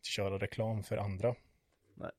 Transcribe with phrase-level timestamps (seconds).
[0.00, 1.34] inte köra reklam för andra?
[1.94, 2.10] Nej.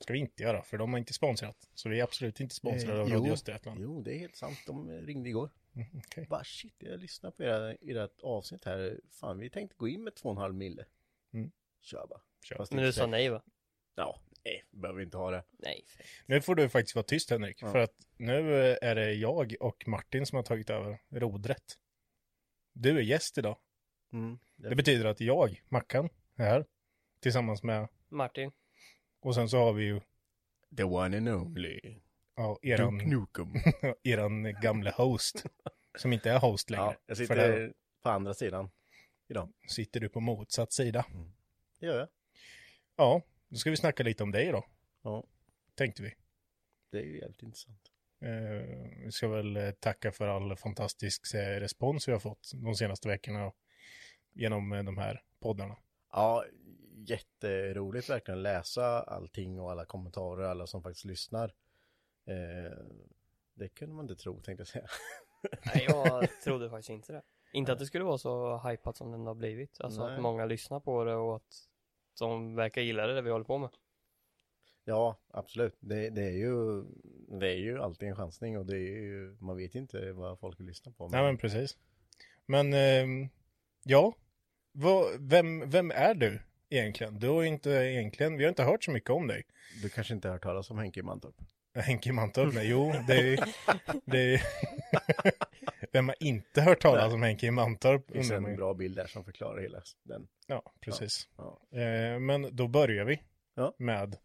[0.00, 1.68] Ska vi inte göra, för de har inte sponsrat.
[1.74, 3.80] Så vi är absolut inte sponsrade av Eh, Radio jo, Östergötland.
[3.82, 4.58] Jo, det är helt sant.
[4.66, 5.50] De ringde igår.
[5.74, 6.26] Mm, okej.
[6.30, 7.72] Bara shit, jag lyssnar på era,
[8.04, 9.00] ert avsnitt här.
[9.10, 10.84] Fan, vi tänkte gå in med 2,5 mille.
[11.32, 11.50] Mm.
[11.80, 12.20] Kör bara.
[12.44, 12.56] Kör.
[12.56, 13.42] Fast Men du sa nej va?
[13.94, 15.44] Ja, nej, behöver inte ha det.
[15.58, 15.84] Nej.
[16.26, 17.72] Nu får du faktiskt vara tyst Henrik, Ja.
[17.72, 21.78] för att nu är det jag och Martin som har tagit över rodret.
[22.72, 23.58] Du är gäst idag.
[24.12, 24.38] Mm.
[24.56, 26.66] Det betyder att jag, Mackan, är här.
[27.24, 28.52] Tillsammans med, Martin.
[29.20, 30.00] och sen så har vi ju
[30.76, 31.80] The one and only.
[32.36, 33.48] ja, Duke eran, Nukem.
[34.02, 35.44] eran gamla host.
[35.98, 36.84] Som inte är host längre.
[36.84, 38.70] Ja, jag sitter där på andra sidan
[39.28, 39.52] idag.
[39.68, 41.06] sitter du på motsatt sida.
[41.80, 42.08] Det gör jag.
[42.96, 44.64] Ja, då ska vi snacka lite om dig då,
[45.02, 45.24] Ja,
[45.74, 46.14] tänkte vi.
[46.90, 47.90] det är ju jävligt intressant.
[48.20, 52.74] Eh, vi ska väl eh, tacka för all fantastisk eh, respons vi har fått de
[52.74, 53.52] senaste veckorna
[54.32, 55.76] genom eh, de här poddarna.
[56.14, 56.44] Ja,
[57.06, 61.54] jätteroligt verkligen läsa allting och alla kommentarer, alla som faktiskt lyssnar.
[62.26, 62.78] Eh,
[63.54, 64.86] det kunde man inte tro, tänkte jag säga.
[65.74, 67.22] Nej, jag trodde faktiskt inte det.
[67.52, 69.80] Inte att det skulle vara så hypat som den har blivit.
[69.80, 70.14] Alltså Nej.
[70.14, 71.68] att många lyssnar på det och att
[72.18, 73.70] de verkar gilla det, det vi håller på med.
[74.84, 75.76] Ja, absolut.
[75.80, 76.84] Det, det, är ju,
[77.40, 80.60] det är ju alltid en chansning och det är ju, man vet inte vad folk
[80.60, 81.08] vill lyssna på.
[81.08, 81.78] Nej men precis.
[82.46, 83.28] Men ehm,
[83.82, 84.14] ja,
[84.74, 86.40] vad, vem, vem är du
[86.70, 87.18] egentligen?
[87.18, 89.46] Du har inte egentligen, vi har inte hört så mycket om dig.
[89.82, 91.34] Du kanske inte har hört talas om Henke Mantorp?
[91.74, 93.54] Henke Mantorp, nej, jo, det är,
[94.04, 94.42] det är
[95.92, 98.04] Vem har inte hört talas om Henke Mantorp?
[98.06, 100.28] Det finns en bra bild där som förklarar hela den.
[100.46, 101.28] Ja, precis.
[101.36, 101.60] Ja.
[101.80, 103.22] Eh, men då börjar vi
[103.54, 103.74] Ja.
[103.78, 104.16] med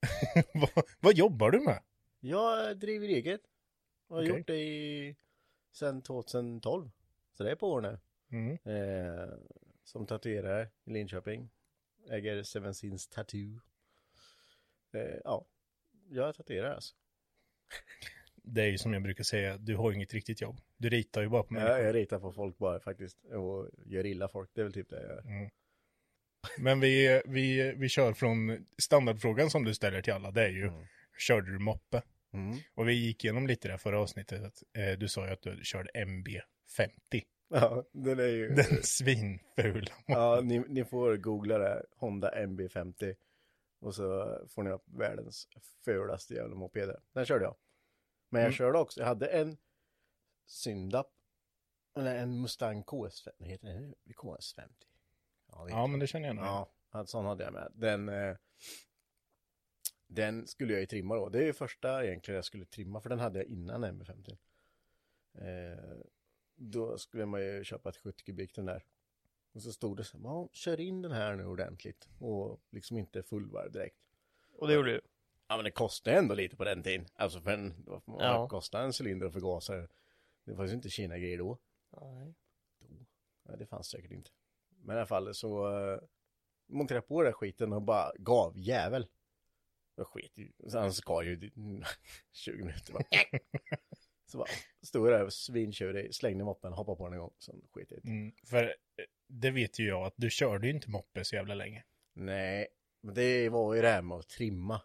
[0.54, 1.82] vad, vad jobbar du med?
[2.20, 3.40] Jag driver eget.
[4.08, 4.36] Och har Okej.
[4.38, 5.16] gjort det i,
[5.72, 6.90] sedan 2012.
[7.36, 7.98] Så det är på år nu.
[8.32, 8.52] Mm.
[8.64, 9.28] Eh,
[9.84, 11.50] som tatuerare i Linköping.
[12.10, 13.60] Äger Seven Sins Tattoo.
[14.94, 15.46] Eh, ja,
[16.08, 16.94] jag tatuerar alltså.
[18.34, 20.60] Det är ju som jag brukar säga, du har ju inget riktigt jobb.
[20.76, 21.76] Du ritar ju bara på människor.
[21.76, 23.24] Jag, jag ritar på folk bara faktiskt.
[23.24, 24.50] Och gör illa folk.
[24.54, 25.20] Det är väl typ det jag gör.
[25.20, 25.50] Mm.
[26.58, 30.30] Men vi, vi, vi kör från standardfrågan som du ställer till alla.
[30.30, 30.86] Det är ju, Mm.
[31.18, 32.02] körde du moppe?
[32.32, 32.58] Mm.
[32.74, 34.42] Och vi gick igenom lite det förra avsnittet.
[34.42, 37.22] Att, eh, du sa ju att du körde MB50.
[37.48, 38.48] Ja, den är ju...
[38.54, 39.92] Den svinfula.
[40.06, 41.86] Ja, ni, ni får googla det.
[41.96, 43.16] Honda MB50.
[43.80, 45.48] Och så får ni upp världens
[45.84, 46.96] fulaste jävla moped.
[47.12, 47.56] Den körde jag.
[48.28, 48.56] Men jag Mm.
[48.56, 49.56] körde också, jag hade en
[50.46, 51.12] Syndap.
[51.96, 53.30] Eller en Mustang KS50.
[53.38, 53.94] Vad heter den?
[54.16, 54.68] KS50.
[55.52, 56.44] Ja, Ja, men det känner jag nog.
[56.44, 57.72] Ja, en sån hade jag med.
[57.74, 58.36] Den, eh,
[60.06, 61.28] den skulle jag ju trimma då.
[61.28, 64.38] Det är ju första egentligen jag skulle trimma, för den hade jag innan MB50.
[65.38, 65.96] Eh,
[66.56, 68.84] då skulle man ju köpa ett 70 kubik den där.
[69.52, 72.08] Och så stod det så här, "Ja, kör in den här nu ordentligt.
[72.18, 73.96] Och liksom inte fullvarv direkt.
[74.52, 75.00] Och det gjorde du.
[75.48, 77.06] Ja men det kostade ändå lite på den tiden.
[77.14, 78.48] Alltså för en, vad Ja.
[78.48, 79.88] kostade en cylinder och förgasare?
[80.44, 81.58] Det fanns ju inte Kina-grejer då.
[82.00, 82.34] Nej.
[83.42, 84.30] Nej, det fanns säkert inte.
[84.68, 86.00] Men i alla fall så uh,
[86.66, 89.06] monterade jag på den här skiten och bara gav jävel.
[89.94, 90.52] Jag sket ju.
[90.72, 91.50] Han ska ju
[92.32, 93.04] 20 minuter bara.
[94.26, 94.48] så bara
[94.82, 97.34] stod jag där svinkörde, slängde moppen, hoppade på den en gång.
[97.38, 98.08] Sen jag det.
[98.08, 98.72] Mm, för eh,
[99.28, 101.84] det vet ju jag att du körde ju inte moppe så jävla länge.
[102.12, 102.68] Nej,
[103.00, 104.80] men det var ju det här med att trimma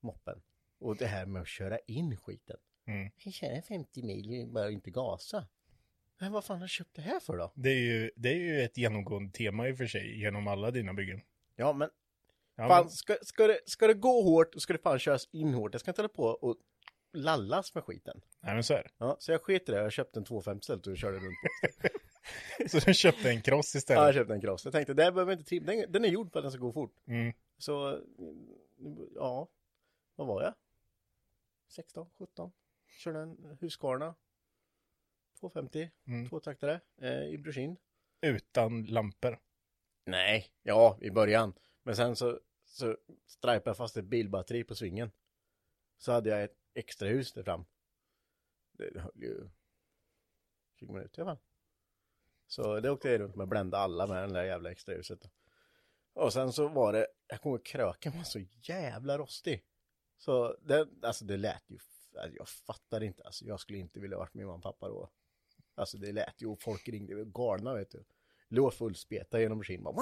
[0.00, 0.42] moppen.
[0.78, 2.56] Och det här med att köra in skiten.
[2.86, 3.10] Mm.
[3.24, 5.46] Jag köra 50 mil, bara inte gasa.
[6.18, 7.52] Men vad fan har jag köpt det här för då?
[7.54, 10.70] Det är, ju, det är ju ett genomgående tema i och för sig genom alla
[10.70, 11.20] dina byggen.
[11.56, 11.90] Ja, men
[12.58, 15.54] Ja, fan, men, ska, ska, det, ska det gå hårt, ska det fan köras in
[15.54, 15.74] hårt.
[15.74, 16.56] Jag ska inte hålla på och
[17.12, 18.20] lallas med skiten.
[18.40, 18.90] nej, men så är det.
[18.98, 19.78] Ja, så jag sket i det.
[19.78, 21.88] Jag köpte en 250 istället och körde runt på.
[22.68, 24.02] Så du köpte en cross Ja, istället?
[24.04, 24.64] jag köpte en cross.
[24.64, 25.66] Jag tänkte, det här behöver inte trimma.
[25.66, 26.96] Den, den är gjord för att den ska gå fort.
[27.06, 27.32] Mm.
[27.58, 28.00] Så,
[29.14, 29.48] ja,
[30.16, 30.54] vad var jag?
[31.68, 32.52] 16, 17.
[32.86, 34.14] Körde en Husqvarna.
[35.40, 36.28] 250, Mm.
[36.28, 37.76] tvåtaktare eh, i brushin.
[38.20, 39.38] Utan lampor.
[40.04, 41.52] Nej, ja, i början.
[41.82, 42.96] Men sen så, så
[43.26, 45.10] strajpade jag fast ett bilbatteri på svingen.
[45.98, 47.64] Så hade jag ett extra hus där fram.
[48.72, 49.48] Det höll ju
[50.74, 51.44] 20 minuter i alla fall.
[52.46, 55.30] Så det åkte jag runt med och blända alla med den där jävla extra huset.
[56.12, 59.64] Och sen så var det, jag kommer ihåg kröken var så jävla rostig.
[60.18, 61.78] Så det, alltså det lät ju,
[62.18, 65.10] alltså jag fattar inte, alltså jag skulle inte vilja varit med mamma och pappa då.
[65.74, 68.04] Alltså det lät ju, folk ringde, Vi galna vet du.
[68.48, 69.96] Låg fullspeta genom maskin bara.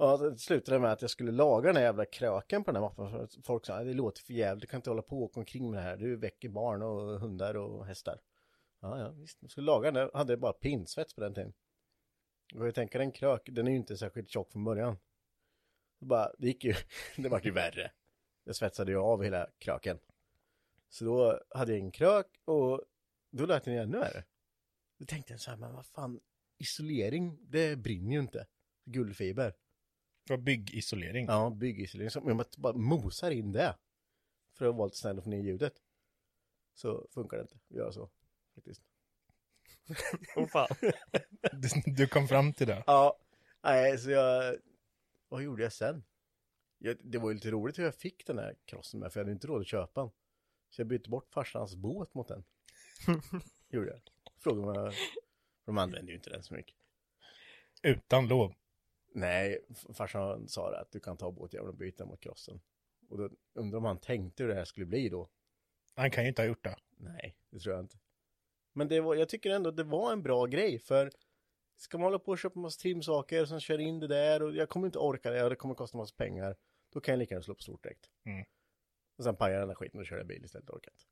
[0.00, 2.88] Ja, det slutade med att jag skulle laga den här jävla kröken på den här
[2.88, 3.10] mappen.
[3.10, 5.40] för att Folk sa, det låter för jävligt, du kan inte hålla på och åka
[5.40, 5.96] omkring med det här.
[5.96, 8.20] Du väcker barn och hundar och hästar.
[8.80, 9.38] Ja, ja, visst.
[9.40, 11.52] Jag skulle laga den, jag hade bara pinsvets på den tiden.
[12.54, 14.98] Och jag tänker en krök, den är ju inte särskilt tjock från början.
[15.98, 16.74] Så bara, det gick ju,
[17.16, 17.90] det vart ju värre.
[18.44, 19.98] Jag svetsade ju av hela kröken.
[20.88, 22.82] Så då hade jag en krök och
[23.30, 24.24] då lät den ännu värre.
[24.98, 26.20] Då tänkte jag så här, men vad fan,
[26.58, 28.46] isolering, det brinner ju inte.
[28.84, 29.54] Guldfiber.
[30.30, 31.26] Var byggisolering.
[31.26, 32.10] Ja, byggisolering.
[32.10, 33.76] Så om man bara mosar in det.
[34.54, 35.82] För att vara lite snäll och få ner ljudet.
[36.74, 37.54] Så funkar det inte.
[37.54, 38.10] att göra så.
[38.54, 38.82] Faktiskt.
[40.36, 40.68] Åh fan.
[41.52, 42.84] Du, du kom fram till det.
[42.86, 43.18] Ja,
[43.62, 44.56] nej, så jag...
[45.28, 46.04] Vad gjorde jag sen?
[46.78, 49.24] Jag, det var ju lite roligt hur jag fick den här krossen med, för jag
[49.24, 50.10] hade inte råd att köpa den.
[50.70, 52.44] Så jag bytte bort farsans båt mot den.
[53.68, 54.00] gjorde jag.
[54.38, 54.94] Frågade om jag...
[55.64, 56.74] De använde ju inte den så mycket.
[57.82, 58.54] Utan lov.
[59.12, 59.64] Nej,
[59.94, 62.60] farsan sa att du kan ta båtjäveln och byta mot krossen.
[63.08, 65.28] Och då undrar om han tänkte hur det här skulle bli då.
[65.94, 66.76] Han kan ju inte ha gjort det.
[66.96, 67.98] Nej, det tror jag inte.
[68.72, 71.10] Men det var, jag tycker ändå att det var en bra grej för
[71.76, 74.54] ska man hålla på och köpa massa trimsaker och sen köra in det där och
[74.54, 76.56] jag kommer inte orka det och det kommer kosta massa pengar.
[76.92, 78.10] Då kan jag lika gärna slå på stort direkt.
[78.24, 78.44] Mm.
[79.18, 81.04] Och sen pajar den där skiten och köra bil istället, orkar inte.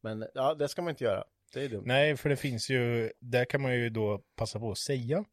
[0.00, 1.24] Men ja, det ska man inte göra.
[1.52, 1.82] Det är dumt.
[1.86, 5.24] Nej, för det finns ju, där kan man ju då passa på att säga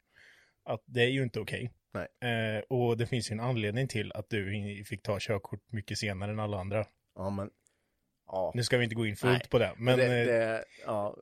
[0.64, 1.72] att det är ju inte okej.
[1.94, 2.08] Nej.
[2.32, 6.32] Eh, och det finns ju en anledning till att du fick ta körkort mycket senare
[6.32, 6.86] än alla andra.
[7.16, 7.50] Ja, men
[8.28, 8.52] ja.
[8.56, 11.18] Nu ska vi inte gå in fullt Nej, på det, men det, eh, det, ja,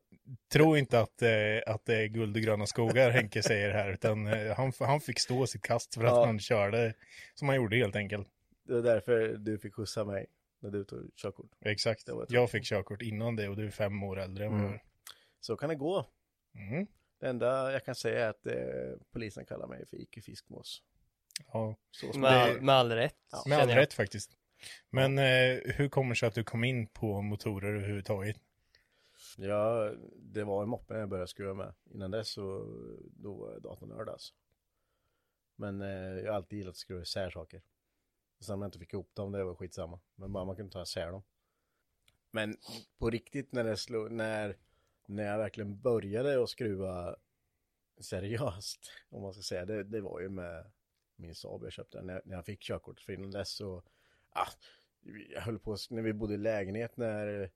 [0.53, 4.27] tro inte att, eh, att det är guld och gröna skogar Henke säger här, utan
[4.27, 6.25] eh, han, han fick stå sitt kast för att Ja.
[6.25, 6.93] han körde
[7.35, 8.27] som han gjorde helt enkelt.
[8.67, 10.25] det var därför du fick skjutsa mig
[10.61, 11.51] när du tog körkort.
[11.65, 12.03] Exakt.
[12.29, 14.79] Jag fick körkort innan det och du är fem år äldre än Mm.
[15.39, 16.05] Så kan det gå.
[16.55, 16.87] Mm.
[17.19, 20.83] Det enda jag kan säga är att eh, polisen kallar mig för icke fiskmås.
[21.53, 23.15] Ja, Så Med, det all, med all rätt.
[23.31, 23.43] Ja.
[23.45, 23.77] med all jag.
[23.77, 24.37] rätt faktiskt.
[24.89, 28.37] Men eh, hur kommer det sig att du kom in på motorer överhuvudtaget?
[29.37, 31.73] Ja, det var en moppe jag började skruva med.
[31.93, 32.65] Innan dess så
[33.11, 34.33] då var jag datornörd alltså.
[35.55, 35.89] Men eh,
[36.23, 37.61] jag har alltid gillat att skruva isär saker.
[38.39, 39.99] Och sen om jag inte fick ihop dem, det var skitsamma.
[40.15, 41.23] Men bara man kunde ta isär dem.
[42.31, 42.57] Men
[42.97, 44.57] på riktigt när det slog, när,
[45.09, 47.15] när jag verkligen började att skruva
[47.99, 50.71] seriöst, om man ska säga, det, det var ju med
[51.15, 52.99] min Saab jag köpte när, när jag fick körkort.
[52.99, 53.83] För innan dess så,
[54.29, 54.47] ah,
[55.29, 57.51] jag höll på, när vi bodde i lägenhet när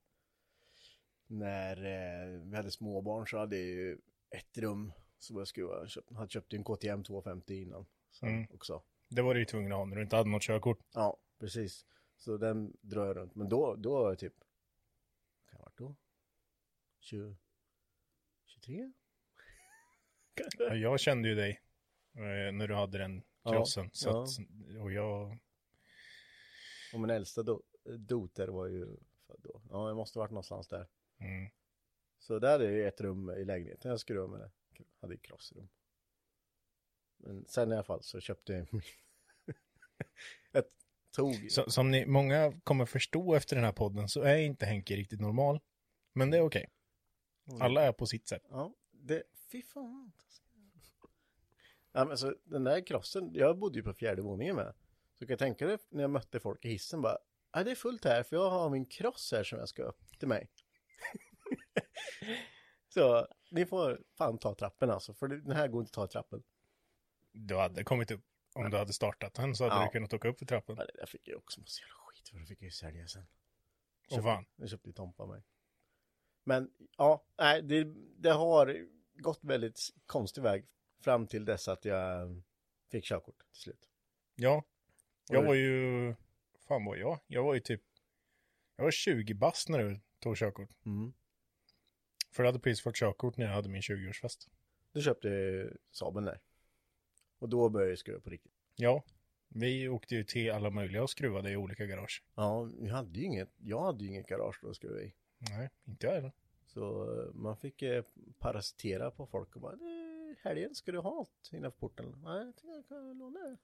[1.28, 3.98] när eh, vi hade småbarn så hade jag ju
[4.30, 5.88] ett rum så jag skruva.
[5.88, 7.86] Köpt, hade köpt en KTM 250 innan.
[8.12, 8.48] Sen Mm.
[8.54, 8.84] också.
[9.10, 10.80] Det var du ju tvungen att ha när du inte hade något körkort.
[10.94, 11.86] Ja, precis.
[12.18, 13.36] Så den drar jag runt.
[13.36, 14.34] Men då, då var jag typ,
[15.50, 15.96] kan jag varit då?
[17.00, 17.36] 20,
[18.66, 18.92] 23?
[20.36, 20.64] Kanske?
[20.64, 21.62] Ja, Jag kände ju dig
[22.16, 23.90] eh, när du hade den Ja, krossen.
[23.94, 24.24] så ja.
[24.24, 24.30] Att,
[24.82, 25.38] och jag,
[26.94, 27.62] Och min äldsta do,
[27.98, 28.86] doter var ju
[29.28, 29.62] född då.
[29.70, 30.88] Ja, jag måste ha varit någonstans där.
[31.20, 31.52] mm,
[32.20, 34.52] Så där hade jag ju ett rum i lägenheten jag skruvade med.
[35.02, 35.70] Hade ju krossrum.
[37.18, 38.68] Men sen i alla fall så köpte jag
[40.52, 40.64] Jag
[41.16, 41.52] tog...
[41.52, 45.22] så, som ni, många kommer förstå efter den här podden så är inte Henke riktigt
[45.22, 45.60] normal.
[46.14, 46.62] Men det är okej.
[46.62, 46.72] Mm.
[47.60, 48.44] Alla är på sitt sätt.
[48.50, 50.12] Ja, det, fy fan.
[51.92, 54.74] Ja, men så den där krossen, jag bodde ju på fjärde våningen med.
[55.14, 57.18] Så kan jag tänka dig när jag mötte folk i hissen bara,
[57.54, 60.20] ja det är fullt här för jag har min kross här som jag ska upp
[60.20, 60.50] till mig.
[62.94, 66.08] så ni får fan ta trappen alltså, för den här går inte att ta i
[66.08, 66.44] trappen.
[67.32, 68.26] Du hade kommit upp.
[68.56, 69.86] Om du hade startat den så hade Ja.
[69.86, 70.76] du kunnat åka upp för trappan.
[70.80, 73.08] Ja, det där fick jag också massa jävla skit för det fick jag ju sälja
[73.08, 73.26] sen.
[74.12, 74.46] Åh fan.
[74.56, 75.44] Det köpte ju Tompa mig.
[76.44, 77.84] Men ja, nej, det,
[78.18, 80.66] det har gått väldigt konstig väg
[81.00, 82.42] fram till dess att jag
[82.92, 83.90] fick körkort till slut.
[84.36, 84.64] Ja.
[85.30, 86.16] Jag var ju...
[86.68, 87.20] Fan var jag?
[87.28, 87.82] Jag var ju typ...
[88.76, 90.70] Jag var 20 bast när du tog körkort.
[90.86, 91.14] Mm.
[92.32, 94.50] För jag hade precis fått körkort när jag hade min 20-årsfest.
[94.92, 95.30] Du köpte
[95.92, 96.40] Saaben där.
[97.40, 98.54] Och då började jag skruva på riktigt.
[98.76, 99.04] Ja.
[99.48, 102.24] Vi åkte ju till alla möjliga och skruvade i olika garage.
[102.36, 105.14] Ja, vi hade ju inget, jag hade ju inget garage då att skruva i.
[105.50, 106.32] Nej, inte jag heller.
[106.66, 108.04] Så eh, man fick eh,
[108.40, 112.22] parasitera på folk och bara, "Eh, helgen ska du ha något innanför porten?
[112.24, 113.58] Nej, jag tänkte jag kan låna det.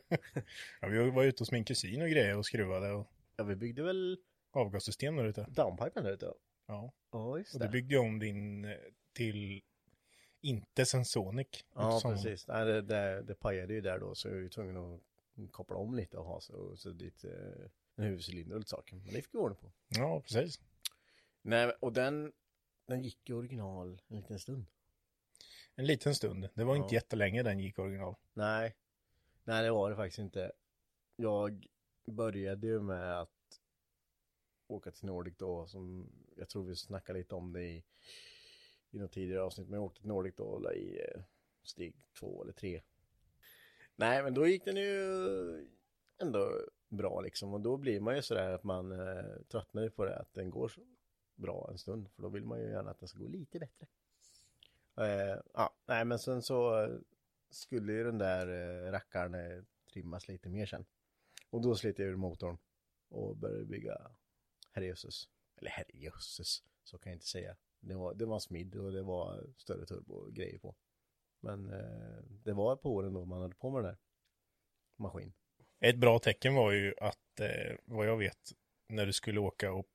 [0.80, 3.06] Ja, vi var ute hos min kusin och grejer och skruvade och
[3.36, 4.18] Ja, vi byggde väl
[4.52, 5.46] avgassystem där ute.
[5.50, 6.32] downpipen där ute.
[6.66, 6.92] Ja.
[7.12, 8.76] Ja, just Och du byggde om din eh,
[9.12, 9.62] till
[10.40, 11.48] inte Sensonic.
[11.74, 12.46] Ja, Som- precis.
[12.48, 15.00] Nej, det, det, det pajade ju där då, så jag var ju tvungen att
[15.52, 17.30] koppla om lite och ha så, så dit eh,
[17.96, 18.96] en huvudcylinder och lite saker.
[18.96, 19.72] Men det fick vi ordning på.
[19.88, 20.60] Ja, precis.
[21.48, 22.32] Nej, och den,
[22.86, 24.66] den gick i original en liten stund.
[25.74, 26.48] En liten stund.
[26.54, 27.00] Det var inte Ja.
[27.00, 28.14] jättelänge den gick original.
[28.34, 28.76] Nej,
[29.44, 30.52] nej det var det faktiskt inte.
[31.16, 31.66] Jag
[32.04, 33.60] började ju med att
[34.66, 37.84] åka till Nordic då, som jag tror vi snackade lite om det i,
[38.90, 41.22] i något tidigare avsnitt, men jag åkte till Nordic då i eh,
[41.62, 42.82] steg två eller tre.
[43.96, 45.66] Nej, men då gick den ju
[46.18, 50.16] ändå bra liksom, och då blir man ju sådär att man eh, tröttnar på det,
[50.16, 50.68] att den går
[51.36, 53.86] bra en stund, för då vill man ju gärna att den ska gå lite bättre.
[54.96, 56.98] Eh, ja, nej men sen så eh,
[57.50, 59.62] skulle ju den där eh, rackaren eh,
[59.92, 60.84] trimmas lite mer sen.
[61.50, 62.58] Och då sliter jag ur motorn
[63.08, 64.10] och började bygga
[64.72, 65.28] herrejösses.
[65.56, 67.56] Eller herrejösses, så kan jag inte säga.
[67.80, 70.74] Det var, det var smidd och det var större turbo och grejer på.
[71.40, 73.98] Men eh, det var ett par åren då man hade på med den där
[74.96, 75.32] maskin.
[75.80, 78.52] Ett bra tecken var ju att, eh, vad jag vet,
[78.88, 79.86] när du skulle åka och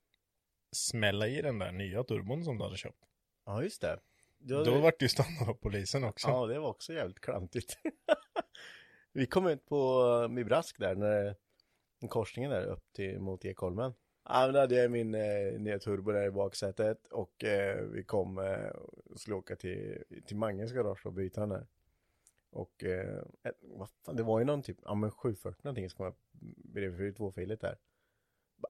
[0.71, 3.05] smälla i den där nya turbon som du hade köpt.
[3.45, 3.99] Ja, just det.
[4.37, 6.27] Då, Då vart du stannad av polisen också.
[6.27, 7.77] Ja, det var också jävligt klantigt.
[9.13, 11.35] Vi kom ut på Mibrask där, när
[12.07, 13.93] korsningen där upp till mot Ekholmen.
[14.23, 18.03] Ja, men då hade jag min eh, nya turbo där i baksätet och eh, vi
[18.03, 18.67] kom eh,
[19.09, 21.67] och skulle åka till, till Manges garage och byta den där.
[22.49, 23.23] Och eh,
[23.61, 26.19] vad fan, det var ju någon typ, ja men 740 någonting som kom upp
[26.73, 27.77] bredvid tvåfiligt där.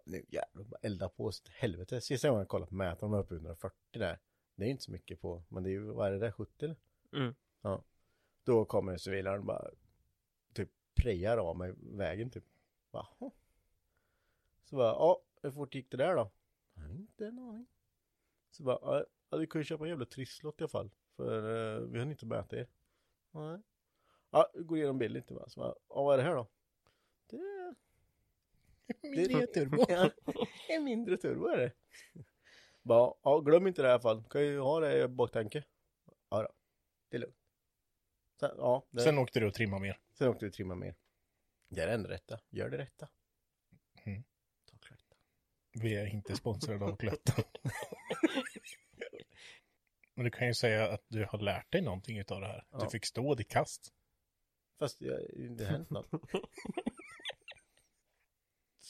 [0.05, 2.01] Nu jävlar, bara elda på till helvete.
[2.01, 4.19] Sista gången jag kollade på mätaren var uppe i 140 där.
[4.55, 6.65] Det är inte så mycket på, men det är ju, vad är det där, 70
[6.65, 6.75] eller?
[7.13, 7.35] Mm.
[7.61, 7.83] Ja.
[8.43, 9.69] Då kommer civilaren och bara
[10.53, 12.43] typ prejar av mig vägen typ.
[12.91, 13.29] "Huh."
[14.63, 16.31] Så bara, ja, hur fort gick det där då?
[16.73, 17.67] "Nej, Inte en aning.
[18.51, 20.91] Så bara, "Ja, du kan ju köpa en jävla trisslott i alla fall.
[21.15, 22.67] För eh, vi har inte mäta er.
[23.31, 23.61] Nej.
[24.29, 25.49] Ja, vi går igenom bild lite bara.
[25.49, 26.47] Så bara, ja, vad är det här då?
[29.01, 29.11] Det är...
[29.29, 29.85] Mindre turbo.
[29.89, 30.09] Ja,
[30.69, 31.71] en mindre turbo är det.
[32.83, 34.23] Bara, ja, glöm inte det i alla fall.
[34.23, 35.63] Kan ju ha det i baktanke.
[36.29, 36.49] Ja då,
[37.09, 37.35] det är lugnt.
[38.39, 39.99] Sen, ja, det, Sen åkte du och trimma mer.
[40.13, 40.95] sen åkte vi och trimma mer.
[41.69, 42.39] Det är det enda rätta.
[42.49, 43.07] Gör det rätta.
[44.03, 44.23] Mm.
[44.81, 44.95] Ta.
[45.73, 47.33] Vi är inte sponsrade av Cloetta.
[50.15, 52.65] Men du kan ju säga att du har lärt dig någonting utav det här.
[52.71, 52.89] Du Ja.
[52.89, 53.93] fick stå ditt kast.
[54.79, 56.09] Fast det har inte hänt något.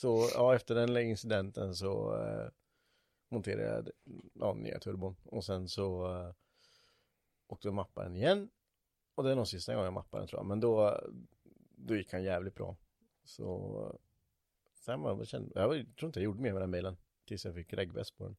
[0.02, 2.50] Så ja, efter den incidenten så eh,
[3.30, 3.90] monterade jag
[4.34, 5.16] ja, nya turbon.
[5.26, 6.34] Och sen så eh,
[7.48, 8.50] åkte jag mappa den igen.
[9.16, 10.46] Och det är nog sista gången jag mappade den tror jag.
[10.46, 11.02] Men då,
[11.76, 12.78] då gick han jävligt bra.
[13.24, 14.00] Så
[14.74, 16.98] sen var jag, kände, jag tror inte jag gjorde mer med den bilen.
[17.26, 18.36] Tills jag fick reggväst på den.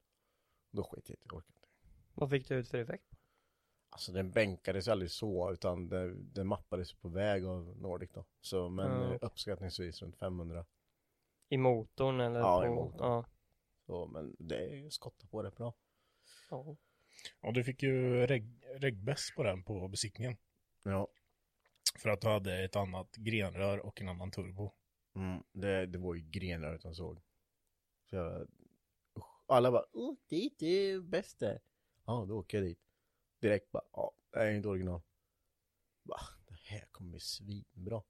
[0.71, 1.69] Då sket jag jag orkade inte.
[2.15, 3.15] Vad fick du ut för effekt?
[3.91, 8.25] Alltså den bänkades aldrig så, utan det, den mappades på väg av Nordic då.
[8.41, 10.65] Så, men eh, uppskattningsvis runt 500.
[11.53, 12.41] I motorn eller?
[12.41, 12.67] Ja, på...
[12.67, 12.99] i motorn.
[13.11, 13.25] Ja.
[13.87, 15.75] Så, men det är ju skottat på rätt bra.
[16.51, 16.77] ja.
[17.41, 20.37] Och du fick ju reg- regbäst på den på besiktningen.
[20.85, 21.09] Ja.
[21.99, 24.73] För att du hade ett annat grenrör och en annan turbo.
[25.15, 27.21] Mm, det, det var ju grenar utan såg.
[28.11, 28.49] Så jag.
[29.47, 31.61] Alla bara, åh dit, det är bäst det.
[32.07, 32.81] Ja, då åker jag dit.
[33.41, 35.03] Direkt bara, ja, det är inte original.
[36.03, 36.17] Va,
[36.49, 38.03] det här kommer bli svinbra.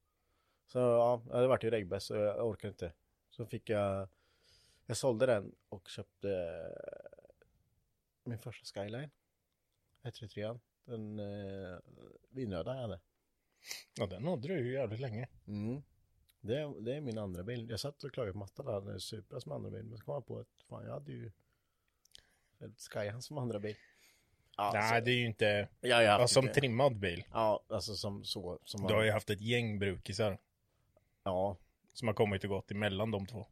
[0.67, 2.93] Så ja, det vart ju regbäst så jag orkar inte.
[3.37, 4.09] Så fick jag,
[4.87, 6.29] jag sålde den och köpte
[8.25, 9.11] min första Skyline.
[10.03, 11.79] 133 Den eh,
[12.31, 13.01] vinröda jag hade.
[13.95, 15.29] Ja, den hade du ju jävligt länge.
[15.47, 15.83] Mm.
[16.41, 17.71] Det, är- det är min andra bil.
[17.71, 19.85] Jag satt och klagade på matta där när Supra som andra bil.
[19.85, 21.31] Men så kom jag på att fan jag hade ju
[22.93, 23.77] Skyhan som andra bil.
[24.57, 25.69] Ja, Nej, det är ju inte...
[25.81, 27.25] ja, jag haft som lite- trimmad bil.
[27.33, 28.59] Ja, alltså som så.
[28.65, 30.39] Som Du har ju haft ett gäng brukisar
[31.25, 31.57] Ja,
[31.93, 33.47] som har kommit och gått emellan de två.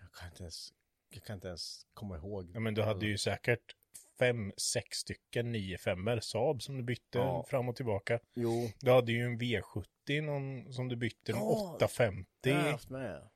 [0.00, 0.72] jag kan inte ens,
[1.10, 2.50] jag kan inte ens komma ihåg.
[2.54, 3.76] Ja, men du hade ju säkert
[4.18, 7.44] fem, sex stycken 95 Saab som du bytte Ja.
[7.48, 8.18] fram och tillbaka.
[8.34, 12.64] Jo, Du hade ju en V70 någon, som du bytte, en Ja, 850, det har
[12.64, 13.28] jag haft med.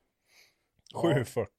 [0.93, 1.01] Ja.
[1.01, 1.51] 740.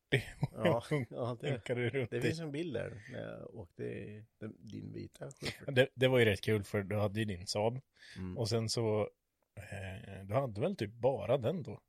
[0.52, 4.24] Ja, ja det, runt det finns en bild där när jag åkte i
[4.58, 5.72] din vita 740.
[5.74, 7.80] Det, det var ju rätt kul för du hade ju din Saab.
[8.16, 8.38] Mm.
[8.38, 9.10] Och sen så,
[9.56, 11.80] eh, du hade väl typ bara den då?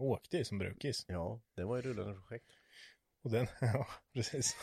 [0.00, 1.04] Åkte i som brukis.
[1.08, 2.46] Ja, det var ju rullande projekt.
[3.24, 4.56] Och den, ja precis.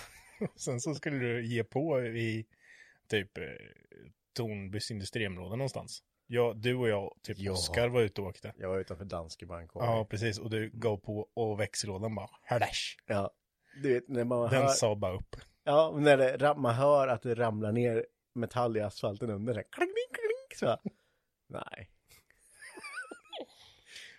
[0.54, 2.46] Och sen så skulle du ge på i
[3.10, 3.44] typ eh,
[4.34, 6.04] Tornbys industriområde någonstans.
[6.28, 7.52] Ja, du och jag, typ Ja.
[7.52, 8.54] Oskar var ute och åkte.
[8.58, 9.76] Jag var utanför Danske Bank.
[9.76, 10.40] och- Ja, precis.
[10.40, 12.98] Och du gav på och växellådan bara, hördash.
[13.08, 13.32] ja.
[13.84, 15.36] Du vet, när man Den hör, sa bara upp.
[15.64, 19.64] ja, när det, man hör att det ramlar ner metall i asfalten under det.
[19.64, 20.78] Kling, kling, kling, så.
[21.48, 21.90] Nej.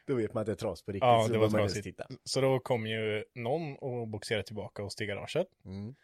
[0.08, 1.06] Då vet man att det är tras på riktigt.
[1.06, 1.84] Ja, så det var trasigt.
[1.84, 2.06] titta.
[2.24, 5.46] Så då kom ju någon och boxerade tillbaka oss till garaget.
[5.64, 5.94] Mm.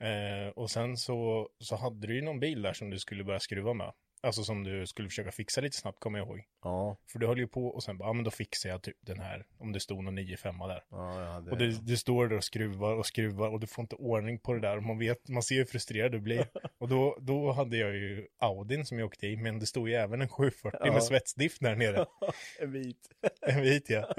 [0.00, 3.40] Eh, och sen så, så hade du ju någon bil där som du skulle börja
[3.40, 3.92] skruva med.
[4.24, 6.42] Alltså som du skulle försöka fixa lite snabbt, kommer jag ihåg.
[6.62, 8.96] Ja, För du höll ju på och sen bara, ja men då fixar jag typ
[9.00, 10.84] den här, om det stod någon 95 där.
[10.90, 13.82] ja, jag hade Och du, du står där och skruvar och skruvar och du får
[13.82, 14.76] inte ordning på det där.
[14.76, 16.48] Och man vet, man ser hur frustrerad du blir.
[16.78, 19.94] Och då, då hade jag ju Audin som jag åkte i, men det stod ju
[19.94, 20.92] även en 740 Ja.
[20.92, 22.06] med svetsdiff där nere.
[22.60, 23.08] en vit.
[23.46, 24.14] En vit ja.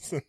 [0.00, 0.20] sen,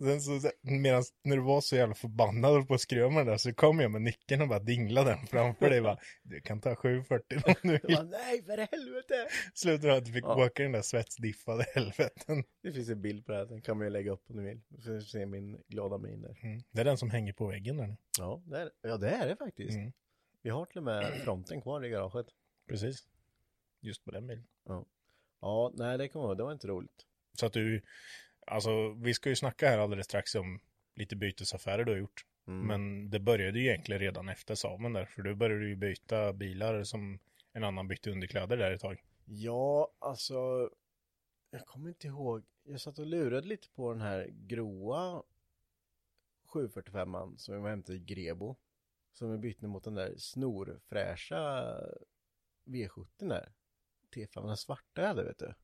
[0.00, 3.36] sen så, medan, när du var så jävla förbannad på att skruva med den där
[3.36, 6.74] så kom jag med nyckeln och bara dinglade den framför dig bara, du kan ta
[6.76, 8.08] 740 om du vill.
[8.10, 9.28] nej för helvete.
[9.54, 10.46] Slutade med att du fick Ja.
[10.46, 12.44] åka i den där svetsdiffade helveten.
[12.62, 14.42] Det finns en bild på det här, den kan man ju lägga upp om du
[14.42, 14.60] vill.
[14.68, 16.38] Du får se min glada min där.
[16.42, 16.62] Mm.
[16.70, 17.96] Det är den som hänger på väggen där nu.
[18.18, 19.76] Ja, det är, ja, det är det faktiskt.
[19.76, 19.92] Mm.
[20.42, 22.26] Vi har till och med fronten kvar i garaget.
[22.68, 23.08] Precis.
[23.80, 24.46] Just på den bilen.
[25.40, 27.06] Ja, nej det kommer jag det var inte roligt.
[27.32, 27.82] Så att du,
[28.46, 30.60] alltså vi ska ju snacka här alldeles strax om
[30.94, 32.24] lite bytesaffärer du har gjort.
[32.46, 32.66] Mm.
[32.66, 36.84] Men det började ju egentligen redan efter Saben där, för du började ju byta bilar
[36.84, 37.18] som
[37.56, 39.04] en annan bytte underkläder där ett tag.
[39.24, 40.70] Ja, alltså.
[41.50, 42.44] Jag kommer inte ihåg.
[42.62, 45.22] Jag satt och lurade lite på den här gråa
[46.52, 48.56] 745an som vi var hämtade i Grebo.
[49.12, 51.74] Som vi bytte mot den där snorfräscha
[52.64, 53.52] V70 där.
[54.14, 55.54] T5, den svarta jag hade vet du.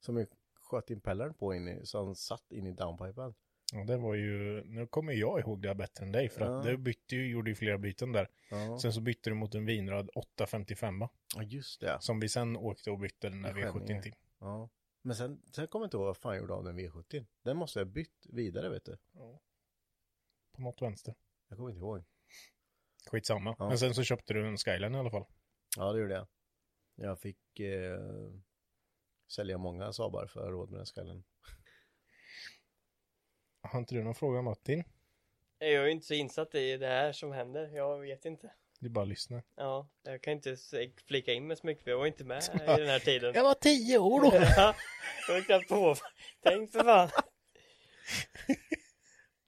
[0.00, 3.34] Som vi sköt impellern på in i, så han satt in i downpipen.
[3.72, 6.70] Ja, det var ju, nu kommer jag ihåg det bättre än dig, för att Ja.
[6.70, 8.28] du bytte ju, gjorde ju flera byten där.
[8.50, 11.00] Ja, Sen så bytte du mot en vinrad 855
[11.34, 11.96] ja just det.
[12.00, 14.02] som vi sen åkte och bytte den där I V70 Skänninge.
[14.02, 14.14] till.
[14.38, 14.68] Ja.
[15.02, 17.26] Men sen, sen kommer jag inte ihåg vad fan jag gjorde av den V70.
[17.42, 18.96] Den måste jag bytt vidare vet du.
[20.52, 21.14] På något vänster.
[21.48, 22.04] Jag kommer inte ihåg.
[23.10, 23.56] Skitsamma.
[23.58, 23.68] Ja.
[23.68, 25.24] Men sen så köpte du en Skyline i alla fall.
[25.76, 26.26] Ja, det gjorde jag.
[26.94, 28.00] Jag fick eh,
[29.28, 31.24] sälja många Saabar för att ha råd med den skallen.
[33.66, 34.84] Har inte du någon fråga Martin?
[35.58, 38.52] Jag är ju inte så insatt i det här som händer, jag vet inte.
[38.80, 39.42] Du bara lyssnar.
[39.56, 40.56] Ja, jag kan inte
[41.06, 43.44] flika in mig så mycket för jag var inte med i den här tiden.
[43.44, 44.30] var tio år då.
[44.56, 44.74] Ja,
[45.28, 45.94] jag var knappt på.
[46.42, 47.08] Tänk för fan.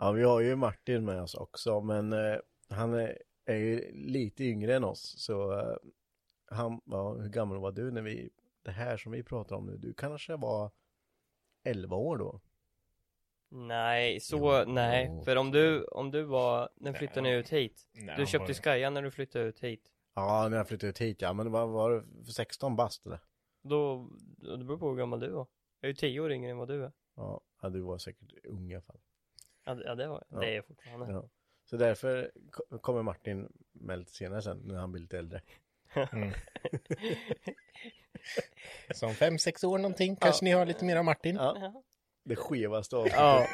[0.00, 2.36] Ja, vi har ju Martin med oss också, men eh,
[2.68, 5.14] han är, är ju lite yngre än oss.
[5.18, 5.76] Så eh,
[6.46, 8.30] han, ja, hur gammal var du när vi,
[8.62, 10.70] det här som vi pratar om nu, du kanske var
[11.64, 12.40] 11 år då?
[13.50, 14.72] Nej, så Jo.
[14.72, 15.22] nej.
[15.24, 17.86] För om du, om du var, när flyttade ni ut hit?
[17.92, 19.90] Nej, Du köpte var- Skya när du flyttade ut hit.
[20.14, 23.06] Ja, när jag flyttade ut hit, ja, men det var, var det för 16 bast
[23.06, 23.20] eller?
[23.62, 24.08] Då,
[24.58, 25.46] det beror på hur gammal du var.
[25.80, 26.92] Jag är ju tio år yngre än vad du är.
[27.16, 29.00] Ja, ja, du var säkert ung i alla fall.
[29.64, 30.38] Ja, det- ja det var Ja.
[30.40, 31.12] det är jag fortfarande.
[31.12, 31.28] Ja.
[31.64, 35.40] Så därför ko- kommer Martin med lite senare sen, när han blir lite äldre.
[36.12, 36.32] Mm.
[38.94, 40.16] Som fem, sex år någonting.
[40.16, 41.36] Kanske ni har lite mer av Martin.
[41.36, 41.82] Ja, Ja.
[42.24, 43.46] Det skevaste av Ja.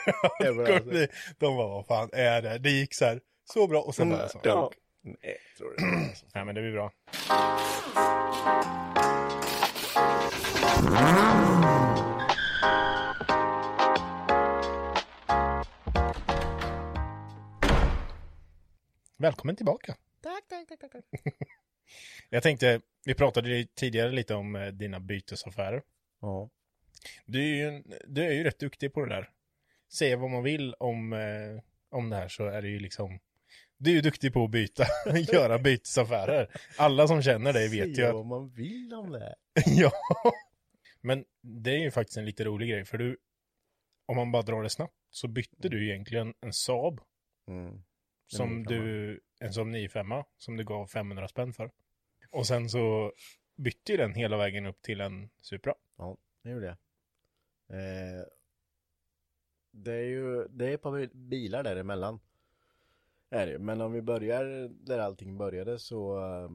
[0.45, 0.91] ever, alltså.
[0.91, 2.59] De, de var, vad fan är det?
[2.59, 3.21] Det gick så här,
[3.53, 4.41] så bra och sen bara så.
[4.43, 4.71] Ja.
[5.03, 6.09] Nej, tror du inte.
[6.09, 6.27] Alltså.
[6.35, 6.93] Nej men det blir bra.
[19.17, 19.97] Välkommen tillbaka.
[20.23, 21.05] Tack, tack, tack, tack, tack.
[22.29, 25.83] Jag tänkte, vi pratade ju tidigare lite om eh, dina bytesaffärer.
[26.21, 26.51] Ja.
[27.27, 29.31] Du är ju, du är ju rätt duktig på det där.
[29.93, 33.21] Säga vad man vill om, eh, om det här så är det ju liksom,
[33.77, 34.85] Du är ju duktig på att byta,
[35.33, 36.51] göra bytesaffärer.
[36.79, 39.35] Alla som känner dig vet ju Säga vad man vill om det.
[39.67, 39.93] ja.
[41.01, 43.17] Men det är ju faktiskt en lite rolig grej, för du...
[44.07, 47.01] Om man bara drar det snabbt, så bytte du egentligen en Saab
[47.49, 47.83] Mm.
[48.27, 48.65] som 95.
[48.65, 49.21] du...
[49.41, 51.71] En som 95 som du gav 500 spänn för.
[52.31, 53.13] Och sen så
[53.57, 55.75] bytte ju den hela vägen upp till en Supra.
[55.99, 56.77] Ja, det gjorde jag.
[57.79, 58.25] Eh,
[59.71, 62.21] det är ju, det är ett par bilar däremellan.
[63.31, 63.59] Är det.
[63.59, 66.51] Men om vi börjar där allting började så eh,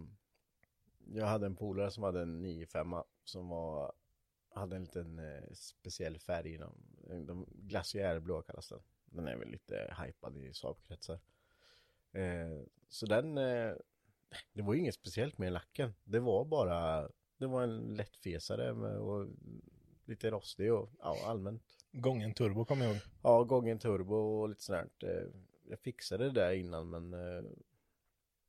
[1.13, 3.93] Jag hade en polare som hade en 95 som var
[4.53, 6.75] Hade en liten eh, speciell färg inom
[7.27, 8.79] de, Glaciärblå kallas den.
[9.05, 11.19] Den är väl lite hypad i Saab-kretsar.
[12.11, 13.73] Eh, så den eh,
[14.53, 15.93] Det var ju inget speciellt med lacken.
[16.03, 19.27] Det var bara Det var en lättfesare och
[20.09, 23.01] lite rostig och ja, allmänt Gången turbo kommer jag ihåg.
[23.23, 25.21] Ja, gången turbo och lite sånt där.
[25.21, 25.27] Eh,
[25.63, 27.43] Jag fixade det där innan men eh,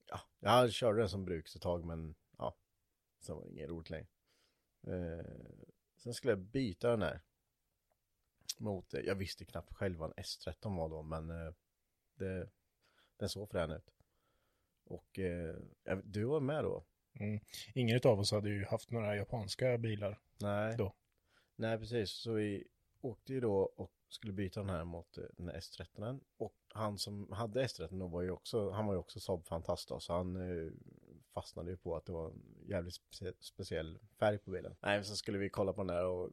[0.07, 2.55] Ja, jag körde den som bruks ett tag men ja
[3.21, 4.07] Sen var det inget roligt längre
[4.87, 5.27] eh,
[5.97, 7.21] Sen skulle jag byta den här
[8.59, 11.29] Mot, jag visste knappt själv vad en S13 var då men
[12.15, 12.51] det,
[13.17, 13.91] Den såg frän ut
[14.85, 15.19] Och
[16.05, 16.85] du var med då?
[17.13, 17.41] Mm.
[17.75, 20.19] Ingen av oss hade ju haft några japanska bilar.
[20.41, 20.95] Nej Då.
[21.61, 22.65] Nej precis, så vi
[23.01, 26.99] åkte ju då och skulle byta den här mot eh, den här S13 och han
[26.99, 30.37] som hade S13 då var ju också, han var ju också Saab-fantast då, så han
[30.37, 30.73] eh,
[31.35, 34.77] fastnade ju på att det var en jävligt spe speciell färg på bilen.
[34.81, 36.31] Nej, men så skulle vi kolla på den där och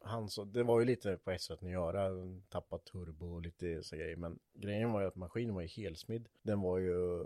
[0.00, 2.10] han så, det var ju lite på S13 att göra,
[2.48, 6.28] tappa turbo och lite så grejer, men grejen var ju att maskinen var ju helsmidd.
[6.42, 7.24] Den var ju,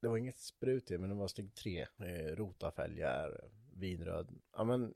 [0.00, 4.94] det var inget sprut i, men den var steg 3, eh, rotafälgar, vinröd, ja men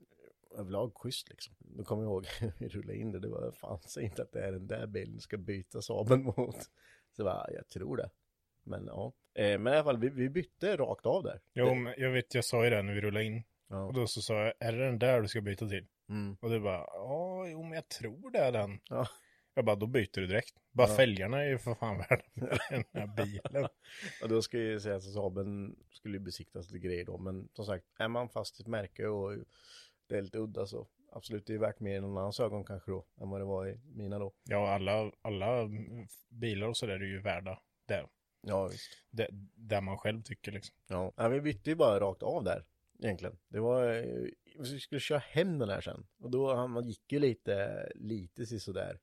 [0.53, 1.53] överlag schysst liksom.
[1.59, 2.25] Då kommer jag ihåg,
[2.59, 5.19] vi rullade in det, det var fan säg inte att det är den där bilen
[5.19, 6.55] ska byta Saaben mot.
[7.15, 8.09] Så bara, jag tror det.
[8.63, 11.41] Men ja, eh, men i alla fall vi, vi bytte rakt av där.
[11.53, 13.37] Jo, men jag vet, jag sa ju det när vi rullade in.
[13.37, 13.43] Och
[13.75, 13.91] Ja.
[13.95, 15.87] då så sa jag, är det den där du ska byta till?
[16.09, 16.37] Mm.
[16.41, 18.79] Och du bara, ja, jo, men jag tror det är den.
[18.89, 19.07] Ja.
[19.55, 20.53] Jag bara, då byter du direkt.
[20.71, 20.95] Bara Ja.
[20.95, 22.23] fälgarna är ju för fan värda
[22.69, 23.67] den här bilen.
[24.23, 27.49] Och då ska jag ju säga att Saaben skulle ju besiktas lite grejer då, men
[27.53, 29.31] som sagt, är man fast i ett märke och
[30.07, 32.91] det är lite udda så absolut, det är värt mer i någon annans ögon kanske
[32.91, 34.33] då, än vad det var i mina då.
[34.43, 35.69] Ja, alla, alla
[36.29, 38.07] bilar och sådär är ju värda det.
[38.41, 38.97] Ja, visst.
[39.09, 39.27] det.
[39.55, 40.75] Där man själv tycker liksom.
[40.87, 42.65] Ja, ja vi bytte ju bara rakt av där
[42.99, 43.37] egentligen.
[43.47, 44.27] Det var, eh,
[44.59, 46.07] vi skulle köra hem den här sen.
[46.19, 48.99] Och då, han man gick ju lite, lite sådär.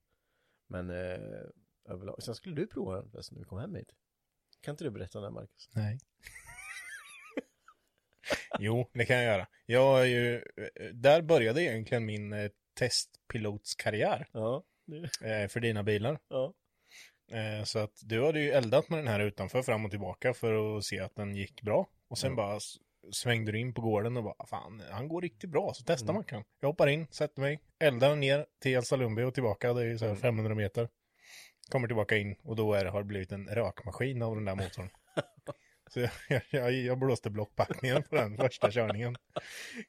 [0.67, 1.49] Men eh,
[1.85, 3.93] överlag, sen skulle du prova den förresten när vi kom hem hit.
[4.61, 5.71] Kan inte du berätta den Marcus?
[5.75, 5.99] Nej.
[8.61, 9.47] Jo, det kan jag göra.
[9.67, 10.43] Jag är ju,
[10.93, 14.63] där började egentligen min eh, testpilotskarriär Ja,
[15.25, 16.19] eh, för dina bilar.
[16.29, 16.55] ja.
[17.33, 20.77] Eh, så att du hade ju eldat med den här utanför fram och tillbaka för
[20.79, 21.89] att se att den gick bra.
[22.09, 22.37] Och sen Ja.
[22.37, 22.59] bara
[23.13, 26.15] svängde du in på gården och bara, fan, han går riktigt bra, så testar Mm.
[26.15, 26.45] man kan.
[26.61, 30.05] Jag hoppar in, sätter mig, eldar ner till Elsalumbi och tillbaka, det är ju så
[30.05, 30.23] här Mm.
[30.23, 30.89] 500 meter.
[31.71, 34.91] Kommer tillbaka in och då är har det blivit en rökmaskin av den där motorn.
[35.93, 39.17] så jag, jag, jag blåste blockpackningen på den första körningen.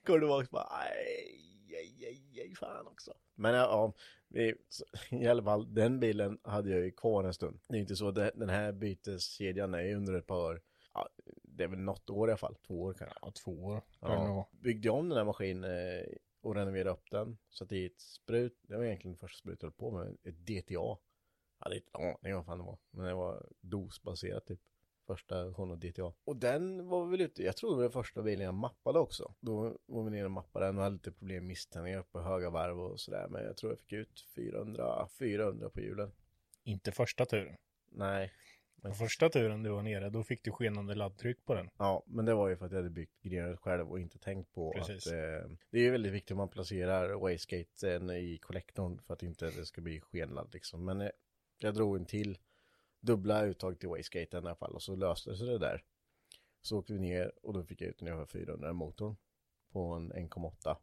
[0.06, 3.14] Går du och bara, aj, aj, aj, aj, fan också.
[3.36, 3.94] Men ja,
[4.28, 4.86] vi, så,
[5.16, 7.60] i alla fall, den bilen hade jag ju kvar en stund.
[7.68, 10.62] Det är inte så, att det, den här byteskedjan är under ett par,
[10.94, 11.10] ja,
[11.44, 13.18] det är väl något år i alla fall, två år kanske.
[13.22, 13.82] Ja, två år.
[14.00, 16.06] Ja, byggde jag om den här maskinen eh,
[16.42, 17.38] och renoverade upp den.
[17.50, 20.98] Satte i ett sprut, det var egentligen första sprutet jag höll på med, ett DTA.
[21.64, 22.78] Ja, det, ja, det var vad fan det var.
[22.92, 24.60] Men det var dosbaserat typ.
[25.08, 26.14] Första av DTA.
[26.24, 29.34] Och den var väl ute, jag tror det var den första bilen jag mappade också.
[29.40, 32.50] Då var vi nere och mappade den och hade lite problem med misständningar på höga
[32.50, 33.28] varv och sådär.
[33.30, 36.12] Men jag tror jag fick ut 400, 400 på hjulen.
[36.64, 37.56] Inte första turen.
[37.90, 38.32] Nej.
[38.76, 41.70] Den första turen du var nere, då fick du skenande laddtryck på den.
[41.78, 44.54] Ja, men det var ju för att jag hade byggt grenarna själv och inte tänkt
[44.54, 45.08] på Precis.
[45.08, 49.24] att eh, det är ju väldigt viktigt att man placerar wastegaten i kollektorn för att
[49.24, 50.86] inte det ska bli skenladd liksom.
[50.86, 51.10] Men eh,
[51.60, 52.38] jag drog en till
[53.02, 55.84] dubbla uttag till wastegaten i alla fall och så löste det sig det där.
[56.62, 59.16] Så åkte vi ner och då fick jag ut ungefär 400 i motorn
[59.72, 60.78] på en 1,8.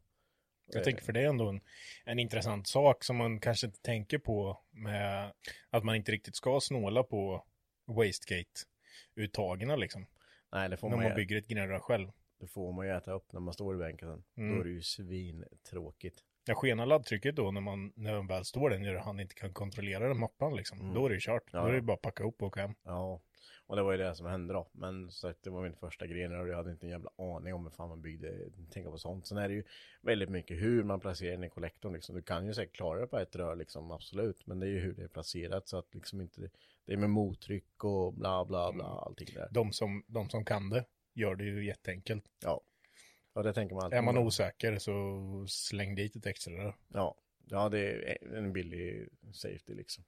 [0.73, 1.61] Jag tänker för det är ändå en,
[2.05, 5.33] en intressant sak som man kanske inte tänker på med
[5.69, 7.45] att man inte riktigt ska snåla på
[7.85, 10.05] wastegate-uttagen liksom.
[10.51, 12.11] Nej, det får, När man, man bygger ett gnarra själv.
[12.39, 14.23] det får man ju äta upp när man står i bänken sen.
[14.37, 14.55] Mm.
[14.55, 16.23] Då är det ju svintråkigt.
[16.45, 19.35] Jag skenar laddtrycket då när man, när man väl står där nere och han inte
[19.35, 20.79] kan kontrollera den mappan liksom.
[20.79, 20.93] Mm.
[20.93, 21.43] Då är det ju kört.
[21.51, 21.61] Ja.
[21.61, 22.73] Då är det bara att packa upp och åka hem.
[22.83, 23.21] Ja,
[23.65, 24.69] Och det var ju det som hände då.
[24.71, 27.53] Men så att det var min första gren och jag hade inte en jävla aning
[27.53, 29.27] om hur fan man byggde, tänka på sånt.
[29.27, 29.63] Sen är det ju
[30.01, 32.15] väldigt mycket hur man placerar den i kollektorn liksom.
[32.15, 34.47] Du kan ju säkert klara det på ett rör liksom, absolut.
[34.47, 36.49] Men det är ju hur det är placerat så att liksom inte,
[36.85, 39.47] det är med mottryck och bla bla bla, allting där.
[39.51, 42.25] De som, de som kan det gör det ju jätteenkelt.
[42.43, 42.61] Ja.
[43.39, 43.97] Ja, det tänker man alltid.
[43.97, 46.73] Är man osäker så släng dit ett extra.
[46.87, 50.03] Ja, ja det är en billig safety liksom.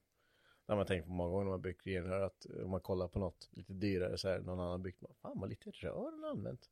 [0.67, 3.19] Har man tänkt på många gånger när man byggt renrör att om man kollar på
[3.19, 5.03] något lite dyrare så är det någon annan byggt.
[5.21, 6.69] Fan vad lite rör han använt.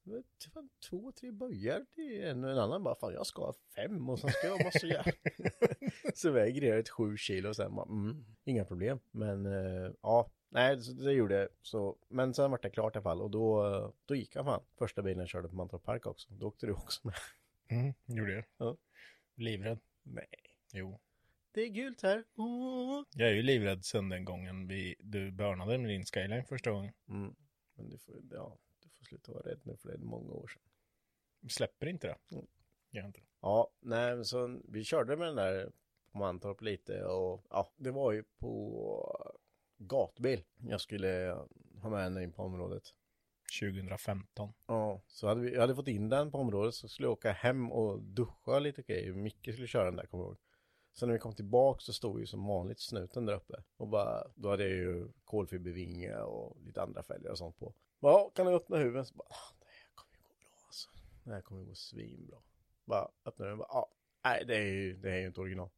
[0.54, 4.10] Fan Två, tre böjar till en och en annan bara fan jag ska ha fem
[4.10, 5.12] och sen ska jag massa jävla.
[6.14, 9.00] så väger det ett sju kilo och sen bara mm, inga problem.
[9.12, 11.48] Men eh, ja, nej det gjorde jag.
[11.62, 14.64] Så, men sen var det klart i alla fall och då, då gick jag fan.
[14.78, 16.34] Första bilen jag körde på Mantorp Park också.
[16.34, 17.16] Då åkte du också med.
[17.68, 18.46] Mm, gjorde jag.
[18.58, 18.78] Ja.
[19.36, 19.80] Livrädd.
[20.04, 20.28] Nej.
[20.74, 21.00] Jo.
[21.52, 22.24] Det är gult här.
[22.36, 23.04] Åh.
[23.16, 26.94] Jag är ju livrädd sen den gången vi, du börnade med din skyline första gången.
[27.10, 27.36] Mm.
[27.74, 30.48] Men du får, ja, du får sluta vara rädd nu för det är många år
[30.48, 30.62] sedan.
[31.50, 32.36] Släpper inte det.
[32.36, 32.48] Mm.
[32.90, 33.28] Gör inte det.
[33.42, 35.72] Ja, nej, men så vi körde med den där
[36.12, 39.39] på Mantorp lite och ja, det var ju på
[39.80, 40.44] gatbil.
[40.58, 41.38] Jag skulle
[41.82, 42.84] ha med den in på området.
[43.60, 44.54] 2015.
[44.68, 47.32] Ja, så hade vi, jag hade fått in den på området så skulle jag åka
[47.32, 49.14] hem och duscha lite grejer.
[49.14, 50.38] Micke skulle köra den där, kommer jag ihåg.
[50.94, 53.64] Så när vi kom tillbaka så stod ju som vanligt snuten där uppe.
[53.78, 57.74] Och bara, då hade jag ju kolfibervinge och lite andra fälgar och sånt på.
[58.00, 59.06] Ja, kan du öppna huven?
[59.06, 60.90] Så bara, ah, det här kommer ju gå bra alltså.
[61.24, 62.38] Det här kommer ju gå svinbra.
[62.86, 63.92] Bara öppnar den och bara, ja,
[64.24, 65.70] nej det är ju, det är ju inte original.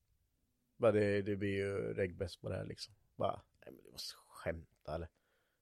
[0.77, 2.93] Bara det, det blir ju regbäst på det här liksom.
[3.15, 5.09] Bara, nej men du måste skämta eller?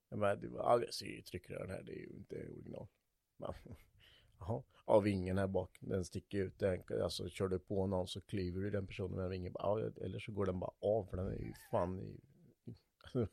[0.10, 2.88] Jag bara, ja jag ser ju tryckrören här, det är ju inte original.
[4.40, 8.22] Jaha, av vingen här bak, den sticker ut, den, alltså kör du på någon så
[8.22, 11.18] klyver du den personen med vingen, bara, ja, eller så går den bara av för
[11.18, 12.20] den är ju fan i...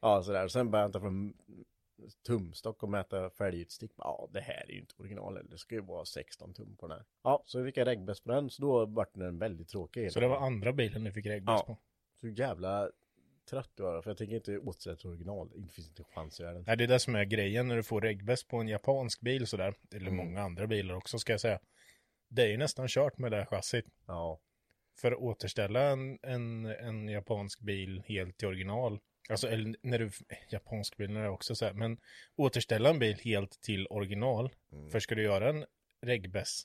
[0.00, 1.34] ja sådär, sen började jag ta fram
[2.26, 6.04] tumstock och mäta fälgutstick, ja det här är ju inte original, det ska ju vara
[6.04, 7.06] 16 tum på den här.
[7.22, 10.12] Ja, så fick jag regbäst på den, så då vart den väldigt tråkig.
[10.12, 11.74] Så det var andra bilen du fick regbäst Ja.
[11.74, 11.78] på?
[12.20, 12.90] Så jävla
[13.50, 16.64] trött du var, för jag tänker inte återställa original, det finns inte chans i världen.
[16.66, 19.46] Nej, det är det som är grejen när du får regbäst på en japansk bil
[19.46, 20.16] sådär, eller Mm.
[20.16, 21.60] många andra bilar också ska jag säga.
[22.28, 23.86] Det är ju nästan kört med det här chassit.
[24.06, 24.40] Ja,
[25.00, 28.98] För att återställa en, en, en japansk bil helt till original,
[29.30, 30.10] alltså eller när du,
[30.48, 31.98] japansk bil är också så här, men
[32.36, 34.90] återställa en bil helt till original, Mm.
[34.90, 35.64] för ska du göra en
[36.06, 36.62] regbäs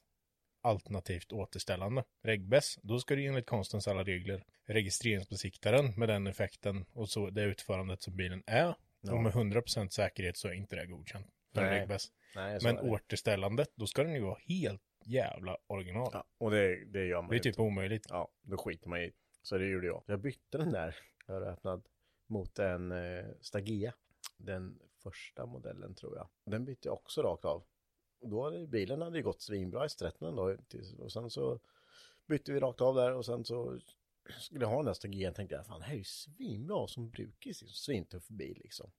[0.61, 7.09] alternativt återställande regbäs, då ska du enligt konstens alla regler registreringsbesiktaren med den effekten och
[7.09, 8.75] så det utförandet som bilen är.
[9.01, 9.13] Ja.
[9.13, 11.27] Och med 100% säkerhet så är inte det godkänt.
[11.51, 11.79] Nej.
[11.79, 12.11] regbäs.
[12.35, 16.09] nej Men återställandet, då ska den ju vara helt jävla original.
[16.13, 18.05] Ja, och det, det gör man det är typ omöjligt.
[18.09, 19.11] Ja, då skiter man i.
[19.41, 20.03] Så det gjorde jag.
[20.05, 20.95] Jag bytte den där
[21.27, 21.83] öröppnad
[22.27, 23.93] mot en eh, Stagea.
[24.37, 26.29] Den första modellen tror jag.
[26.45, 27.63] Den bytte jag också rakt av.
[28.21, 30.57] Då hade bilen hade ju gått svinbra i Strättnen då.
[30.99, 31.59] Och sen så
[32.27, 33.79] bytte vi rakt av där och sen så
[34.39, 37.57] skulle jag ha nästa där tänkte jag fan det här är ju svinbra som brukis.
[37.57, 38.91] sin Svintuff bil liksom.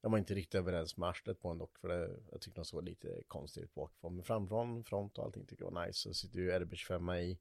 [0.00, 2.64] Jag var inte riktigt överens med arslet på den dock för det, jag tyckte den
[2.64, 4.14] såg lite konstigt bakifrån.
[4.14, 5.98] Men framifrån, front och allting tycker jag var nice.
[5.98, 7.38] Så sitter ju RB25 i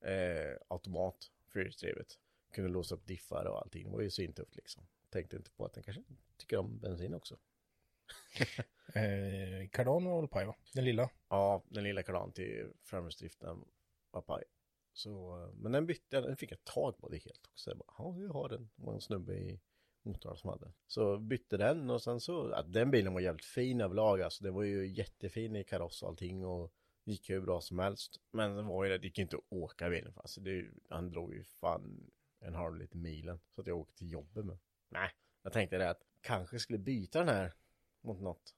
[0.00, 2.18] eh, automat, fyrhjulsdrivet.
[2.52, 3.84] Kunde låsa upp diffar och allting.
[3.84, 4.86] Det var ju svintufft liksom.
[5.10, 6.02] Tänkte inte på att den kanske
[6.36, 7.36] tycker om bensin också.
[8.94, 10.56] Eh, Cardano och paj va?
[10.74, 11.10] Den lilla.
[11.28, 13.64] Ja, den lilla kardan till framhjulsdriften
[14.10, 14.44] var paj.
[14.92, 17.70] Så, eh, men den bytte jag, den fick jag tag på det helt också.
[17.70, 18.70] Jag bara, ja, jag har den.
[18.76, 19.60] Det var en snubbe i
[20.02, 20.72] Motala som hade.
[20.86, 24.44] Så bytte den och sen så, ja, den bilen var jävligt fin överlag alltså.
[24.44, 26.72] Det var ju jättefin i kaross och allting och
[27.04, 28.20] gick hur bra som helst.
[28.30, 31.10] Men det var ju det, det gick inte att åka bilen för alltså, det, han
[31.10, 33.40] drog ju fan en halv liter milen.
[33.54, 34.58] Så att jag åkte till jobbet med.
[34.88, 35.10] Nej,
[35.42, 37.52] jag tänkte det att kanske skulle byta den här
[38.00, 38.54] mot något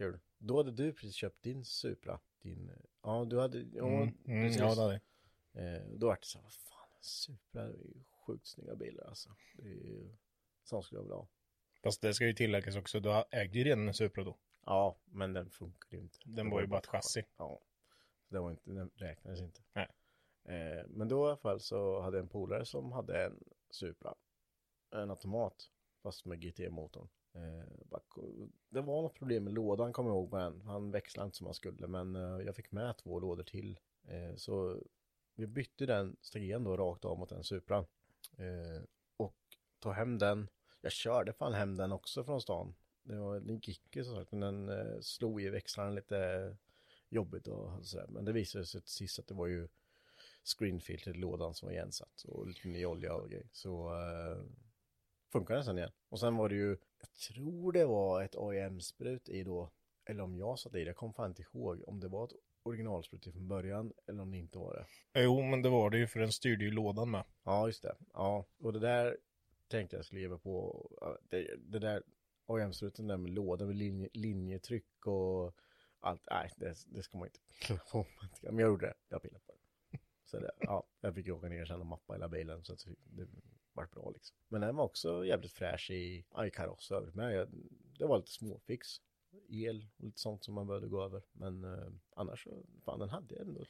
[0.00, 0.18] kul.
[0.38, 2.20] Då hade du precis köpt din Supra.
[2.42, 2.70] Din,
[3.02, 5.00] ja, du hade, ja, Mm, mm, ja, det hade.
[5.52, 9.04] Eh, då var det så här, vad fan, Supra det är ju sjukt snygga bilar
[9.04, 9.30] alltså.
[9.52, 10.16] Det är ju,
[10.62, 11.28] skulle jag vilja ha.
[11.82, 14.36] Fast det ska ju tilläggas också, du ägde ju redan en Supra då.
[14.66, 16.18] Ja, men den funkar ju inte.
[16.24, 17.24] Den var ju bara ett chassi.
[17.36, 17.60] Ja,
[18.28, 19.60] så det var inte, den räknades inte.
[19.72, 19.88] Nej.
[20.44, 24.14] Eh, men då i alla fall så hade jag en polare som hade en Supra.
[24.90, 25.70] En automat,
[26.02, 27.08] fast med GT-motorn.
[27.32, 27.64] Eh,
[28.68, 30.60] det var något problem med lådan kommer jag ihåg med den.
[30.60, 33.78] Han växlade inte som han skulle men eh, jag fick med två lådor till.
[34.04, 34.82] Eh, så
[35.34, 37.86] vi bytte den stegen då rakt av mot den Supran.
[39.16, 39.36] Och
[39.78, 40.48] tog hem den.
[40.80, 42.74] Jag körde fan hem den också från stan.
[43.02, 46.56] Det, var, den gick ju som sagt men den slog i växlarna lite
[47.08, 48.06] jobbigt och sådär.
[48.08, 49.68] Men det visade sig till sist att det var ju
[50.44, 53.48] screenfiltret i lådan som var igensatt och lite ny olja och grejer.
[53.52, 53.92] Så
[55.32, 55.92] funkar den sen igen.
[56.08, 59.70] Och sen var det ju jag tror det var ett AIM-sprut i då,
[60.04, 62.32] eller om jag satt i det, jag kommer fan inte ihåg om det var ett
[62.62, 65.22] originalsprut från början eller om det inte var det.
[65.22, 67.24] Jo, men det var det ju för den styrde ju lådan med.
[67.44, 67.96] Ja, just det.
[68.12, 69.16] Ja, och det där
[69.68, 70.86] tänkte jag skulle ge på.
[71.22, 72.02] Det, det där
[72.46, 75.54] AIM-struten där med låda med linje, linjetryck och
[76.00, 76.22] allt.
[76.30, 78.06] Nej, det, det ska man inte pilla på.
[78.42, 78.94] Men jag gjorde det.
[79.08, 79.98] Jag pillade på det.
[80.24, 82.86] Så det, ja, jag fick ju åka ner sen och mappa hela bilen så att
[83.04, 83.26] det
[83.72, 84.36] vart bra liksom.
[84.48, 87.34] Men den var också jävligt fräsch i, i kaross övrigt med.
[87.34, 87.48] Jag,
[87.98, 88.88] det var lite småfix.
[89.48, 91.22] El och lite sånt som man behövde gå över.
[91.32, 92.50] Men eh, annars så,
[92.84, 93.64] fan den hade jag ändå.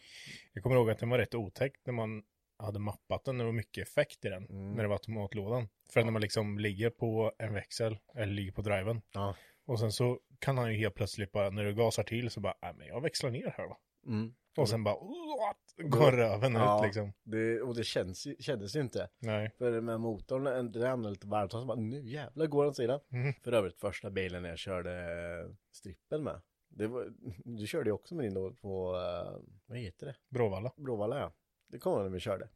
[0.53, 2.23] Jag kommer ihåg att den var rätt otäckt när man
[2.57, 3.39] hade mappat den.
[3.39, 4.47] Det var mycket effekt i den.
[4.47, 4.73] Mm.
[4.73, 5.69] När det var automatlådan.
[5.91, 9.03] För när man liksom ligger på en växel, eller ligger på driven.
[9.13, 9.37] Ja.
[9.65, 12.55] Och sen så kan han ju helt plötsligt bara, när du gasar till så bara,
[12.63, 13.79] nej men jag växlar ner här va.
[14.07, 14.35] Mm.
[14.57, 15.91] Och sen bara, what?
[15.91, 16.79] går röven Ja.
[16.79, 17.13] ut liksom.
[17.23, 19.09] Det, och det känns, kändes ju inte.
[19.19, 19.51] Nej.
[19.59, 23.01] För med motorn, en- det andra lite varmt, så bara nu jävlar går den sidan.
[23.13, 23.35] Mm.
[23.45, 26.41] För övrigt första bilen jag körde strippen med.
[26.69, 27.13] Var,
[27.45, 30.17] du körde ju också med din då på, eh, vad heter det?
[30.29, 30.73] Bråvalla.
[30.77, 31.33] Bråvalla ja.
[31.69, 32.49] Det kommer när vi körde.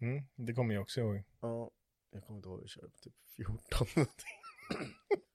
[0.00, 1.22] Mm, det kommer jag också ihåg.
[1.40, 1.70] Ja,
[2.10, 3.86] jag kommer inte ihåg, vi körde på typ 14.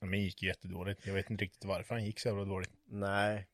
[0.01, 1.05] Men det gick ju jättedåligt.
[1.07, 2.71] Jag vet inte riktigt varför han gick så jävla dåligt.
[2.85, 3.47] Nej,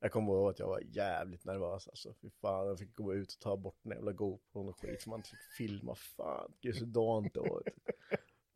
[0.00, 2.14] jag kommer ihåg att jag var jävligt nervös alltså.
[2.22, 5.10] Fy fan, jag fick gå ut och ta bort den jävla GoPron och skit som
[5.10, 5.94] man inte fick filma.
[5.94, 7.62] Fan, gud så dant då.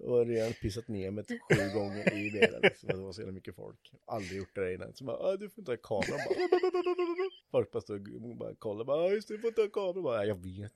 [0.01, 2.89] Jag har redan pissat ner mig typ sju gånger i bilen liksom.
[2.89, 3.93] Det var så jävla mycket folk.
[4.05, 4.95] Aldrig gjort det där innan.
[4.95, 8.85] Så bara, "Ah, du får inte ha kameran Bara, folk bara stod och bara kollade.
[8.85, 10.73] Bara, ah, just det, du får inte ha kameran Bara, jag vet.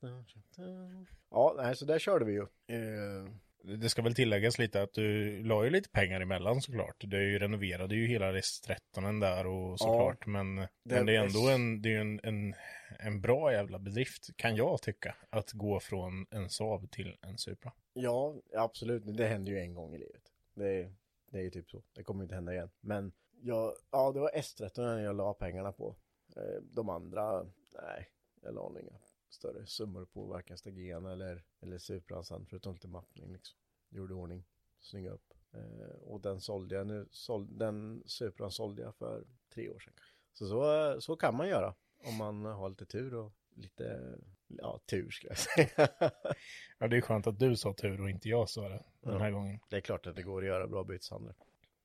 [1.30, 2.40] Ja, nej, så där körde vi ju.
[2.76, 3.32] Eh,
[3.64, 6.96] det ska väl tilläggas lite att du la ju lite pengar emellan såklart.
[6.98, 10.26] Du renoverade ju hela RS13 där och såklart.
[10.26, 12.54] men, men det är ändå en, det är en, en,
[12.98, 15.16] en bra jävla bedrift kan jag tycka.
[15.30, 17.72] Att gå från en Saab till en Supra.
[17.94, 19.16] Ja, absolut.
[19.16, 20.22] Det händer ju en gång i livet.
[20.54, 20.92] Det,
[21.30, 21.82] det är ju typ så.
[21.94, 22.70] Det kommer inte hända igen.
[22.80, 25.96] Men jag, ja, det var S13 jag la pengarna på.
[26.36, 27.42] Eh, De andra,
[27.82, 28.08] nej,
[28.42, 28.98] jag la inga
[29.32, 33.58] större summor på varken Stagen eller, eller Supran sen, förutom lite mappning liksom.
[33.90, 34.44] Gjorde ordning,
[34.80, 35.34] snygga upp.
[35.54, 39.94] Eh, Och den sålde jag nu, såld, den Supran sålde jag för tre år sedan.
[40.32, 45.10] Så, så så kan man göra om man har lite tur och lite, ja, tur
[45.10, 45.88] skulle jag säga.
[46.78, 49.30] Ja, det är skönt att du sa tur och inte jag sa det den här
[49.30, 49.60] gången.
[49.70, 51.34] Det är klart att det går att göra bra byteshandel.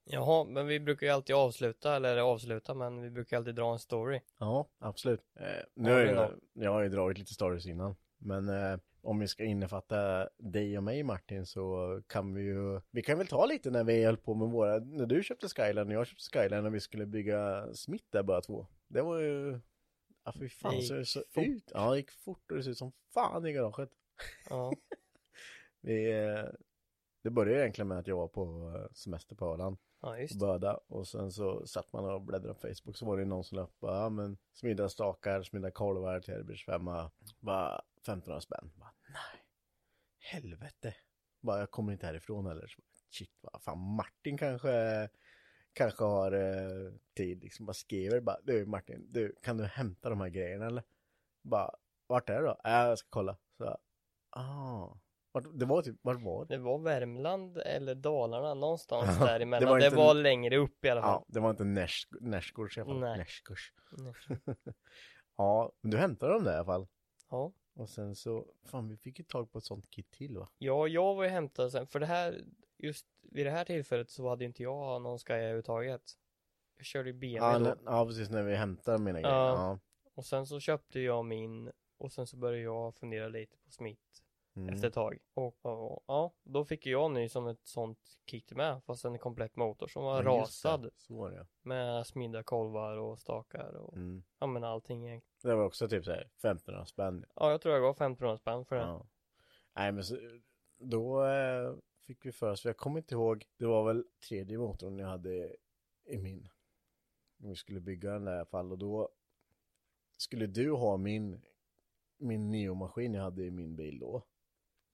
[0.10, 3.80] Jaha, men vi brukar ju alltid avsluta, eller avsluta, men vi brukar alltid dra en
[3.80, 4.22] story.
[4.40, 5.22] Ja, absolut.
[5.36, 7.96] Eh, nu Har jag, jag har ju dragit lite stories innan.
[8.18, 13.02] Men eh, om vi ska innefatta dig och mig Martin så kan vi ju, vi
[13.02, 15.94] kan väl ta lite när vi höll på med våra, när du köpte Skyline och
[15.94, 18.68] jag köpte Skyline och vi skulle bygga Smith där bara två.
[18.88, 19.60] Det var ju,
[20.24, 21.44] ja fy fan Det så det gick så fort.
[21.48, 21.72] ut.
[21.74, 23.90] Ja, det gick fort och det såg ut som fan i garaget.
[24.50, 24.74] Ja,
[25.82, 26.46] Vi, eh,
[27.24, 30.40] det började egentligen med att jag var på eh, semester på Öland ja just och
[30.40, 30.46] det.
[30.46, 33.56] böda och sen så satt man och bläddrade på Facebook så var det någon som
[33.56, 38.72] la upp ja men smidda stakar, smidda kolvar till Herbers femma, bara 1500 spänn.
[38.76, 39.44] Bara, nej,
[40.20, 40.96] helvete.
[41.42, 42.68] Bara, jag kommer inte härifrån heller.
[42.68, 45.10] Så, bara, shit, vad fan Martin kanske,
[45.74, 47.66] kanske har eh, tid liksom.
[47.66, 50.84] Bara skriver bara, du Martin, du, kan du hämta de här grejerna eller?
[51.44, 51.76] Bara,
[52.08, 52.62] vart är det då?
[52.66, 53.38] Äh, jag ska kolla.
[53.58, 53.78] Så,
[54.30, 54.98] ah.
[55.32, 56.56] Vart, det var typ, vart var det?
[56.56, 59.60] Det var Värmland eller Dalarna, någonstans Ja, däremellan.
[59.66, 61.24] det var inte- det var längre upp i alla Ja, fall.
[61.28, 61.64] det var inte
[62.22, 63.00] Näschgårds i alla fall.
[63.00, 63.26] Nej.
[63.98, 64.56] Nej.
[65.38, 66.88] Ja, men du hämtade dem där i alla fall.
[67.30, 67.52] Ja.
[67.74, 70.50] Och sen så, fan vi fick ju tag på ett sånt kit till va?
[70.58, 72.44] Ja, jag var ju hämtad sen, för det här,
[72.78, 76.02] just vid det här tillfället så hade inte jag någon Sky överhuvudtaget.
[76.78, 77.82] Jag körde ju BMW Ja, då.
[77.86, 79.36] ja, precis när vi hämtade mina grejer.
[79.36, 79.48] Ja.
[79.54, 79.80] Ja.
[80.16, 84.02] Och sen så köpte jag min, och sen så började jag fundera lite på Smith
[84.58, 84.74] Mm.
[84.74, 85.18] efter ett tag.
[85.34, 89.56] Och, och ja, då fick jag ny som ett sånt kit med, fast en komplett
[89.56, 90.70] motor som var Ja, just det.
[90.70, 90.90] rasad.
[90.98, 91.48] Så var det.
[91.62, 94.24] Med smidda kolvar och stakar och, Mm.
[94.40, 95.52] ja men allting egentligen.
[95.52, 97.26] Det var också typ såhär 1500 spänn.
[97.36, 98.82] Ja, jag tror jag gav 1500 spänn för det.
[98.82, 99.08] Ja.
[99.76, 100.18] Nej men så,
[100.80, 101.74] då eh,
[102.06, 105.56] fick vi för oss, jag kommer inte ihåg, det var väl tredje motorn jag hade
[106.06, 106.50] i min.
[107.38, 109.10] Vi skulle bygga den där i alla fall och då
[110.18, 111.42] skulle du ha min,
[112.18, 114.24] min Neo-maskin jag hade i min bil då.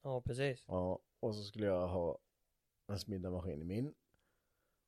[0.04, 0.64] Ja, precis.
[0.68, 2.18] Ja, och så skulle jag ha
[2.88, 3.94] en smidda maskin i min.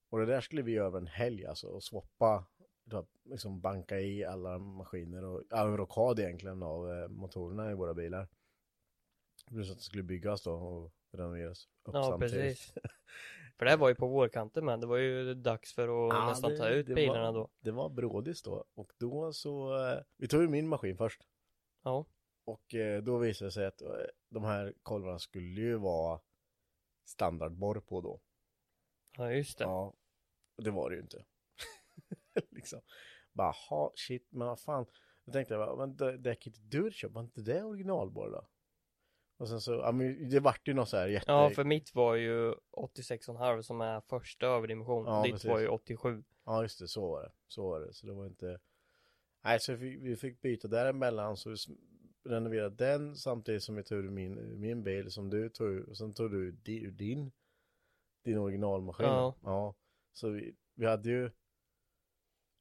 [0.09, 2.45] Och det där skulle vi göra över en helg alltså och swappa,
[2.84, 7.74] då, liksom banka i alla maskiner och, ja, en rockad egentligen av eh, motorerna i
[7.74, 8.28] våra bilar.
[9.47, 12.34] Plus att det skulle byggas då och renoveras upp Ja, samtidigt.
[12.36, 12.74] precis.
[13.57, 16.28] För det här var ju på vårkanten med, det var ju dags för att Ja,
[16.30, 17.49] nästan det- ta ut bilarna var, då.
[17.59, 21.22] Det var brådis då och då så, eh, vi tog ju min maskin först.
[21.84, 22.05] Ja,
[22.46, 23.89] Och eh, då visade det sig att eh,
[24.30, 26.20] de här kolvarna skulle ju vara
[27.06, 28.22] standardborr på då.
[29.18, 29.64] Ja, just det.
[29.64, 29.93] Ja,
[30.58, 31.26] det var det ju inte.
[32.52, 32.82] liksom.
[33.34, 34.86] Bara, ha, shit, men vad fan.
[35.26, 38.48] Då tänkte jag, men däcket du köpte, var inte det originalborr då?
[39.38, 41.32] Och sen så, ja men det vart ju något så här jätte...
[41.32, 45.06] Ja, för mitt var ju 86,5 som är första överdimension.
[45.06, 45.50] Ja, Ditt precis.
[45.50, 46.24] var ju 87.
[46.46, 47.32] Ja, just det, så var det.
[47.48, 47.93] Så var det.
[47.93, 48.60] Så det var inte...
[49.43, 51.56] Nej, så vi, vi fick byta däremellan, så
[52.26, 55.89] renoverade den samtidigt som vi tog ur min, min bil som du tog ur.
[55.89, 57.32] Och sen tog du ur di- ur din,
[58.23, 59.05] din originalmaskin.
[59.05, 59.36] Ja.
[59.43, 59.76] ja.
[60.13, 61.32] Så vi, vi hade ju...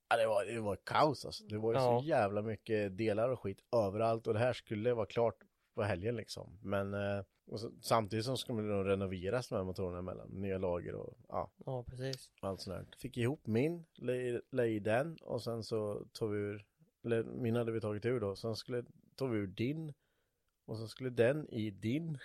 [0.09, 1.45] Ja, det var, det var kaos alltså.
[1.45, 2.01] Det var ju Ja.
[2.01, 4.27] så jävla mycket delar och skit överallt.
[4.27, 5.37] Och det här skulle vara klart
[5.75, 6.59] på helgen liksom.
[6.63, 7.25] Men eh,
[7.57, 10.29] så, samtidigt som skulle de renoveras de här motorerna emellan.
[10.29, 12.31] Nya lager och ja Ja, precis.
[12.41, 12.97] allt sånt där.
[12.99, 13.85] Fick ihop min,
[14.51, 16.67] la i den och sen så tog vi ur,
[17.05, 18.85] eller min hade vi tagit ur då, sen skulle,
[19.17, 19.95] tog vi ur din
[20.67, 22.19] och så skulle den i din,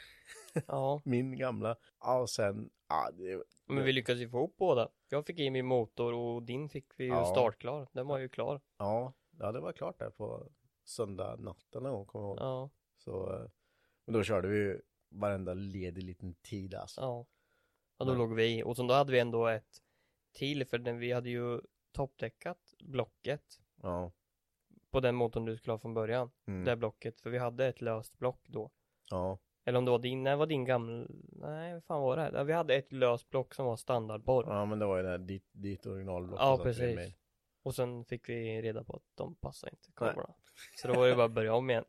[0.68, 4.90] Ja, min gamla, ja och sen, ja det, men vi lyckades ju få ihop båda.
[5.10, 7.26] Jag fick i min motor och din fick vi ju Ja.
[7.26, 7.88] startklar.
[7.94, 8.62] Den var ju klar.
[8.78, 10.50] ja, ja det var klart där på
[10.84, 12.40] söndag natten någon gång, kommer jag ihåg.
[12.40, 13.50] Ja, Så, eh,
[14.06, 17.02] men då körde vi ju varenda ledig liten tid alltså.
[17.02, 17.26] ja.
[17.98, 18.64] Och då Men- låg vi i.
[18.64, 19.82] Och sen då hade vi ändå ett
[20.32, 21.62] till för den, vi hade ju
[21.92, 24.12] toppdäckat blocket Ja,
[24.92, 26.32] på den motorn du skulle ha från början.
[26.48, 28.72] mm, Det blocket, för vi hade ett löst block då.
[29.10, 32.44] ja, Eller om det var din, nej var din gamla, nej vad fan var det?
[32.44, 34.44] Vi hade ett löst block som var standardborr.
[34.48, 36.40] ja men det var ju det här ditt, ditt originalblock.
[36.40, 36.96] Ja, precis.
[36.96, 37.14] med.
[37.64, 40.34] Och sen fick vi reda på att de passar inte kablarna.
[40.82, 41.86] Så då var det bara att börja om igen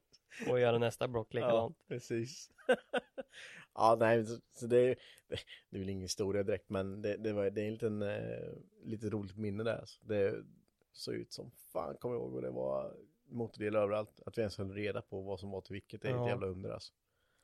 [0.51, 1.76] och göra nästa block likadant.
[1.78, 2.51] Ja, precis.
[3.74, 4.96] ja, nej, så, det, är,
[5.28, 5.36] det,
[5.70, 8.53] det är väl ingen historia direkt, men det, det, var, det är en liten, eh,
[8.82, 9.78] lite roligt minne där.
[9.78, 10.01] Alltså.
[10.07, 10.44] Det
[10.93, 14.20] såg ut som fan, kommer jag ihåg, och det var motordelar överallt.
[14.26, 16.22] Att vi ens höll reda på vad som var till vilket, det är Ja.
[16.22, 16.93] ett jävla under alltså.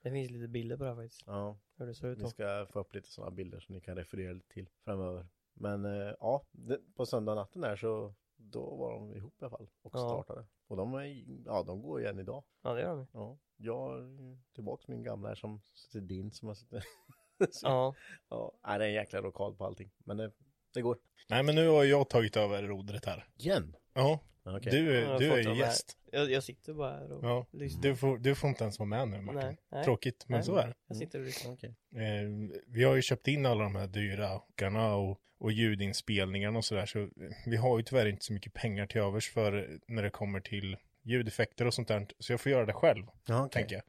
[0.02, 1.22] Det finns lite bilder på det här faktiskt.
[1.26, 3.96] Ja, Hur det ser ut vi ska få upp lite sådana bilder som ni kan
[3.96, 5.26] referera lite till framöver.
[5.54, 9.50] Men eh, ja, det, på söndag natten där så då var de ihop i alla
[9.50, 9.98] fall och Ja.
[9.98, 10.46] startade.
[10.66, 12.44] Och de, är, ja, de går igen idag.
[12.62, 13.06] Ja det gör de.
[13.12, 16.84] Ja, jag är tillbaka min gamla här som sitter din som har suttit.
[17.62, 17.94] Ja.
[18.28, 19.90] ja, nej, det är en jäkla lokal på allting.
[19.98, 20.32] Men det,
[20.76, 20.98] det går.
[21.28, 23.26] Nej, men nu har jag tagit över rodret här.
[23.38, 23.76] Igen?
[23.94, 24.72] Ja, Okej.
[24.72, 25.96] du, har du är ju gäst.
[26.12, 27.82] Jag, jag sitter bara här och Ja, lyssnar.
[27.82, 29.40] du får, du får inte ens vara med nu, Martin.
[29.40, 29.84] Nej, nej.
[29.84, 30.44] Tråkigt, men Nej.
[30.46, 30.74] så är det.
[30.88, 31.52] Jag sitter och lyssnar.
[31.52, 31.74] Okej.
[31.96, 36.64] Eh, vi har ju köpt in alla de här dyra åkarna och, och ljudinspelningarna och
[36.64, 36.86] sådär.
[36.86, 37.08] Så
[37.46, 40.76] vi har ju tyvärr inte så mycket pengar till övers för när det kommer till
[41.02, 42.06] ljudeffekter och sånt där.
[42.18, 43.60] Så jag får göra det själv, Ja, okej.
[43.62, 43.84] tänker jag.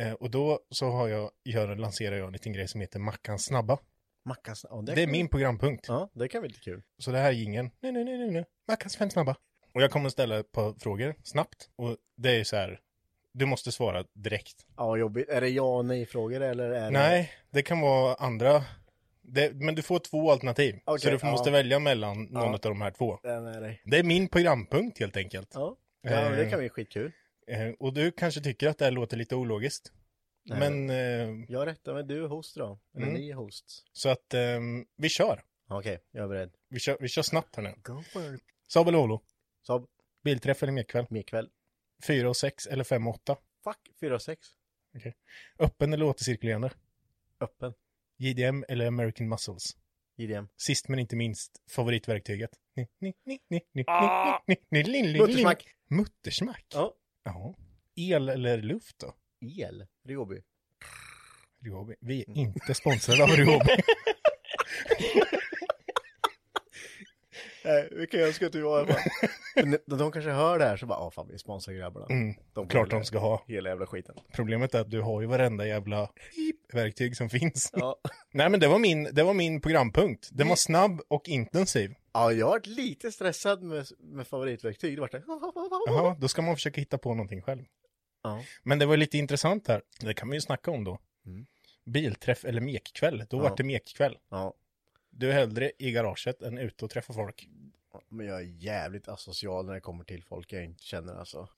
[0.00, 3.44] Eh, och då så har jag, gör, lanserar jag en liten grej som heter Mackans
[3.44, 3.78] snabba.
[4.24, 5.88] Mackans, ja, Det är kan min programpunkt.
[5.88, 6.82] Ja, det kan bli lite kul.
[6.98, 9.36] Så det här är ingen, nej, nej, nej, nej, nej, Mackans fem snabba.
[9.74, 11.68] Och jag kommer ställa ett par frågor snabbt.
[11.76, 12.80] Och det är så här,
[13.32, 14.66] du måste svara direkt.
[14.76, 15.28] Ja, jobbigt.
[15.28, 16.90] Är det ja och nej frågor eller är det?
[16.90, 18.62] Nej, det kan vara andra.
[19.22, 20.78] Det, men du får två alternativ.
[20.84, 21.30] Okej, så du får- ja.
[21.32, 22.52] måste välja mellan någon Ja.
[22.54, 23.18] av de här två.
[23.22, 23.78] Är det.
[23.84, 25.50] Det är min programpunkt helt enkelt.
[25.54, 27.12] Ja, ja men det Eh, kan bli skitkul.
[27.46, 29.92] Eh, och du kanske tycker att det här låter lite ologiskt.
[30.44, 32.78] Nej, men, eh, Jag rättar med du är host då.
[32.94, 33.20] Eller Mm.
[33.20, 33.84] ni är hosts.
[33.92, 35.44] så att ehm, vi kör.
[35.68, 36.54] Okej, jag är beredd.
[36.68, 36.96] vi kör.
[37.00, 37.74] Vi kör snabbt här nu.
[37.82, 38.42] Go for it.
[38.68, 39.22] Saab eller Olo?
[39.66, 39.86] Saab,
[40.24, 41.06] Bilträff eller mekväll?
[41.10, 41.50] mer kväll.
[42.06, 43.36] 4 och 6 eller 5 och 8?
[43.64, 44.46] Fuck, 4 och 6.
[45.58, 46.70] Öppen eller återcirkulerande?
[47.40, 47.74] Öppen.
[48.16, 49.76] JDM eller American Muscles?
[50.16, 50.48] JDM.
[50.56, 52.50] Sist men inte minst, favoritverktyget?
[52.76, 54.42] Ni, ni, ni, ni, ni, Ah!
[54.46, 55.66] ni, ni, ni, ni, ni, Muttersmack.
[55.88, 56.66] Muttersmack?
[56.74, 56.94] Ja.
[57.22, 57.54] Ja.
[57.96, 59.14] El eller luft då?
[59.44, 59.86] El.
[60.08, 60.40] Ryobi.
[61.64, 61.94] Ryobi.
[62.00, 63.76] Vi är inte sponsrade av Ryobi.
[67.66, 68.96] Nej, vilka önskar att vi var.
[69.56, 72.06] Men de, de kanske hör det här så bara, ja fan vi sponsrar grabbarna.
[72.10, 73.44] Mm, De klart de ska ha.
[73.48, 74.14] Hela jävla skiten.
[74.32, 76.08] Problemet är att du har ju varenda jävla
[76.72, 77.70] verktyg som finns.
[77.72, 77.96] Ja.
[78.32, 80.28] Nej men det var min, det var min programpunkt.
[80.32, 81.94] Den var snabb och intensiv.
[82.12, 84.96] ja, jag har varit lite stressad med, med favoritverktyg.
[84.96, 85.22] Det var det.
[85.86, 87.62] Jaha, då ska man försöka hitta på någonting själv.
[88.24, 88.44] Ja.
[88.62, 89.82] Men det var lite intressant här.
[90.00, 90.98] Det kan vi ju snacka om då.
[91.26, 91.46] Mm.
[91.84, 93.24] Bilträff eller mekkväll.
[93.30, 93.42] Då Ja.
[93.42, 94.18] vart det mekkväll.
[94.28, 94.54] ja.
[95.16, 97.48] Du är hellre i garaget än ute och träffar folk.
[98.08, 101.48] Men jag är jävligt asocial när det kommer till folk jag inte känner alltså.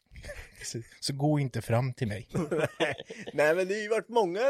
[1.00, 2.28] Så, gå inte fram till mig.
[3.32, 4.40] Nej men det har ju varit många,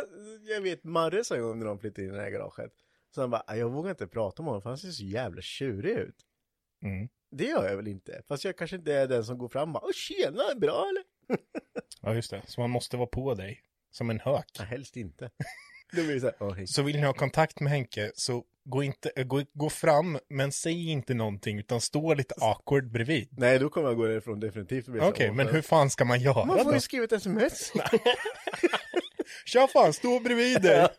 [0.49, 2.73] jag vet Marre sa ju när de flyttade in i det här garaget.
[3.14, 5.43] Så han bara, "Ah, jag vågar inte prata med honom för han ser så jävla
[5.43, 6.17] tjurig ut.
[6.83, 7.09] Mm.
[7.31, 8.23] Det gör jag väl inte.
[8.29, 11.05] Fast jag kanske inte är den som går fram och bara, Åh, tjena, bra eller?
[12.03, 13.62] Ja just det, så man måste vara på dig.
[13.90, 14.47] Som en hök.
[14.59, 15.30] Ja, helst inte.
[15.92, 16.66] Då blir det så här, hej.
[16.66, 20.53] Så vill ni ha kontakt med Henke så gå, inte, äh, gå, gå fram men
[20.53, 23.28] säg inte någonting utan stå lite awkward bredvid.
[23.30, 24.88] Nej, då kommer jag gå därifrån definitivt.
[25.01, 26.74] Okej, men hur fan ska man göra Man får då?
[26.74, 27.72] ju skriva ett sms.
[29.47, 30.88] Tja fan, stå bredvid dig!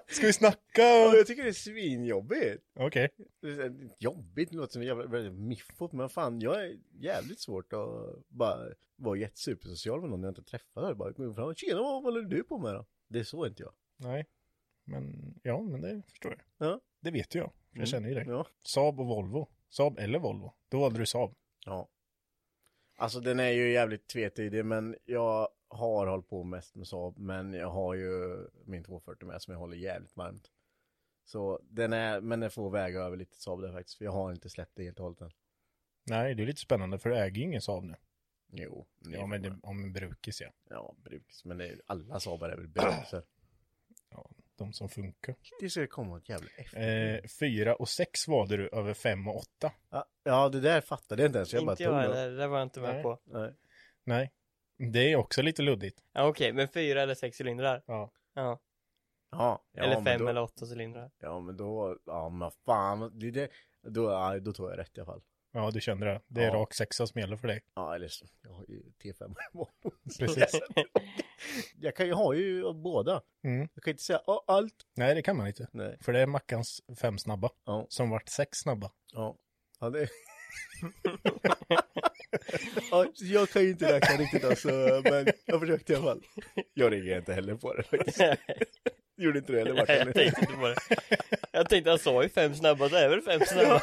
[0.08, 0.82] Ska vi snacka?
[0.82, 2.64] Ja, jag tycker det är svinjobbigt.
[2.74, 3.08] Okej.
[3.42, 8.58] Här, Jobbigt, låter som jävla, miffot, men fan jag är jävligt svårt att bara
[8.96, 10.94] vara jättesupersocial med någon jag inte träffar.
[10.94, 12.86] Bara gå fram, tjena vad håller du på med då?
[13.08, 13.72] Det är så inte jag.
[13.96, 14.26] Nej.
[14.84, 16.68] Men, ja, men det förstår jag.
[16.68, 16.80] Ja.
[17.00, 17.52] Det vet ju jag.
[17.70, 18.24] Jag känner ju dig.
[18.28, 18.46] Ja.
[18.60, 19.48] Saab och Volvo.
[19.68, 20.54] Saab eller Volvo.
[20.68, 21.34] Då valde du Saab.
[21.66, 21.88] Ja.
[22.96, 27.52] Alltså den är ju jävligt tvetydig, men jag har hållit på mest med Saab, men
[27.54, 30.50] jag har ju min 240 med som jag håller jävligt varmt.
[31.24, 34.32] Så den är, men den får väga över lite Saab där faktiskt, för jag har
[34.32, 35.30] inte släppt det helt och hållet än.
[36.06, 37.94] Nej, det är lite spännande för du äger ju ingen Saab nu.
[38.52, 38.86] Jo.
[38.98, 40.48] Ja, men det, om en brukis ja.
[40.70, 43.22] Ja, brukis, men det är, alla Saabar är väl brukisar.
[44.10, 44.30] ja.
[44.56, 45.34] De som funkar.
[45.60, 47.14] Det ska komma ett jävla efter.
[47.14, 49.72] Eh, fyra och sex valde du över fem och åtta.
[49.90, 51.52] Ja, ja, det där fattade jag inte ens.
[51.52, 52.16] Jag bara inte tog jag det.
[52.16, 53.02] heller, det var jag inte med Nej.
[53.02, 53.18] på.
[53.24, 53.54] Nej.
[54.04, 54.32] Nej.
[54.76, 56.02] Det är också lite luddigt.
[56.12, 57.82] Ja, okej, men fyra eller sex cylindrar?
[57.86, 58.10] Ja.
[58.34, 58.60] Ja.
[59.30, 61.10] Ja, ja, eller men fem då, eller åtta cylindrar?
[61.18, 63.50] Ja, men då, ja men fan, det, det,
[63.82, 65.22] då, ja, då tog jag rätt i alla fall.
[65.52, 66.20] Ja, du kände det.
[66.26, 66.54] Det är Ja.
[66.54, 67.62] rak sexa som gäller för dig.
[67.74, 69.34] Ja, eller så, jag har ju T5
[70.18, 70.60] Precis.
[71.76, 73.22] Jag kan ju ha ju båda.
[73.44, 73.68] Mm.
[73.74, 74.74] Jag kan inte säga "Ja, allt.
[74.96, 75.68] Nej, det kan man inte.
[75.72, 75.96] Nej.
[76.00, 77.50] För det är Mackans fem snabba.
[77.64, 77.86] Ja.
[77.88, 78.90] Som vart sex snabba.
[79.12, 79.36] Ja.
[79.80, 80.08] Ja, det...
[82.90, 84.68] ja, jag kan ju inte räkna riktigt alltså,
[85.04, 86.22] men jag försökte i alla fall.
[86.74, 88.20] Jag reagerade inte heller på det faktiskt.
[89.16, 90.12] Gjorde inte du heller Nej, jag Martin?
[90.12, 90.76] tänkte inte på det.
[91.52, 93.82] Jag tänkte, han sa ju fem snabba, det är väl fem snabba?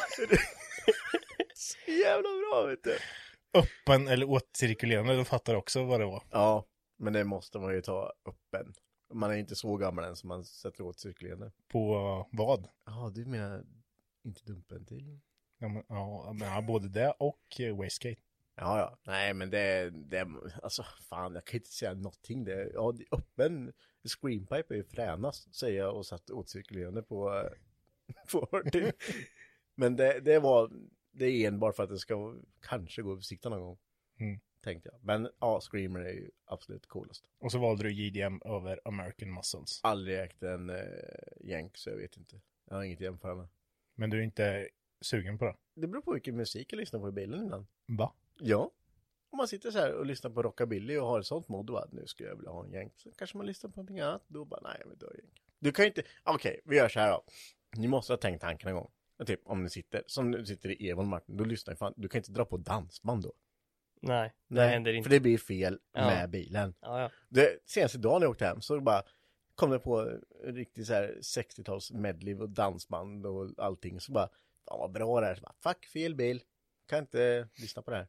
[1.54, 2.98] Så jävla bra vet du.
[3.54, 6.22] Öppen eller åtcirkulerande, de fattar också vad det var.
[6.30, 6.66] Ja,
[6.98, 8.74] men det måste man ju ta öppen.
[9.14, 11.52] Man är inte så gammal än som man sätter åt cirkulerande.
[11.68, 11.94] På
[12.32, 12.68] vad?
[12.86, 13.64] Ja, du menar
[14.24, 15.20] inte dumpen till?
[15.58, 18.20] Ja, men, ja, men, ja, både det och eh, wastegate.
[18.54, 18.98] Ja, ja.
[19.06, 20.28] Nej, men det, det,
[20.62, 22.44] alltså fan, jag kan inte säga någonting.
[22.44, 23.72] Det, ja, det, öppen
[24.04, 27.50] screenpipe är ju fränast, säger jag och satt åtcirkulerande på, eh,
[28.32, 28.92] på 40.
[29.74, 30.70] Men det, det var,
[31.12, 33.78] det är enbart för att det ska kanske gå att besikta någon gång.
[34.18, 34.40] Mm.
[34.60, 35.04] Tänkte jag.
[35.04, 37.24] Men ja, Screamer är ju absolut coolast.
[37.38, 39.80] Och så valde du JDM över American Muscles.
[39.82, 40.76] Aldrig ägt en eh,
[41.40, 42.40] jänk, så jag vet inte.
[42.68, 43.48] Jag har inget att jämföra med.
[43.94, 44.68] Men du är inte
[45.00, 45.56] sugen på det?
[45.74, 47.66] Det beror på vilken musik jag lyssnar på i bilen ibland.
[47.86, 48.14] Va?
[48.44, 48.70] Ja.
[49.30, 51.72] Om man sitter så här och lyssnar på rockabilly och har ett sånt mod, då
[51.72, 52.92] bara, nu ska jag vilja ha en jänk.
[52.96, 55.42] Så kanske man lyssnar på någonting annat, då bara, nej, jag vill inte ha jänk.
[55.58, 57.24] Du kan ju inte, okej, vi gör så här då.
[57.76, 58.90] Ni måste ha tänkt tanken en gång.
[59.26, 62.08] Typ, om ni sitter, som nu sitter i Evon Martin, då lyssnar ni fan, du
[62.08, 63.32] kan inte dra på dansband då.
[64.00, 65.08] Nej, det händer inte.
[65.08, 66.06] För det blir fel Ja.
[66.06, 66.74] med bilen.
[66.80, 67.10] Ja, ja.
[67.28, 69.02] Det, senaste dagen när jag åkte hem så bara
[69.54, 70.00] kom det på
[70.44, 74.00] en riktig så här 60-tals medley och dansband och allting.
[74.00, 74.28] Så bara,
[74.68, 75.34] fan vad bra det här.
[75.34, 76.42] Så bara, fuck, fel bil.
[76.86, 78.08] Kan inte lyssna på det här.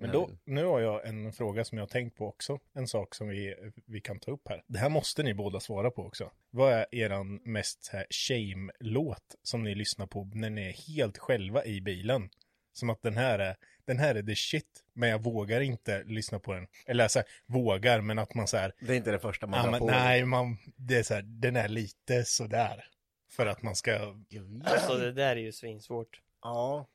[0.00, 2.58] Men då, nu har jag en fråga som jag har tänkt på också.
[2.72, 4.64] En sak som vi, vi kan ta upp här.
[4.66, 6.30] Det här måste ni båda svara på också.
[6.50, 11.80] Vad är eran mest shame-låt som ni lyssnar på när ni är helt själva i
[11.80, 12.30] bilen?
[12.72, 16.38] Som att den här är, den här är the shit, men jag vågar inte lyssna
[16.38, 16.66] på den.
[16.86, 19.56] Eller så här, vågar, men att man så här, Det är inte det första man
[19.58, 19.86] ja, drar men, på.
[19.86, 22.84] nej, man, det är så här, den är lite sådär.
[23.30, 24.14] För att man ska.
[24.64, 26.20] Alltså det där är ju svinsvårt.
[26.42, 26.86] Ja.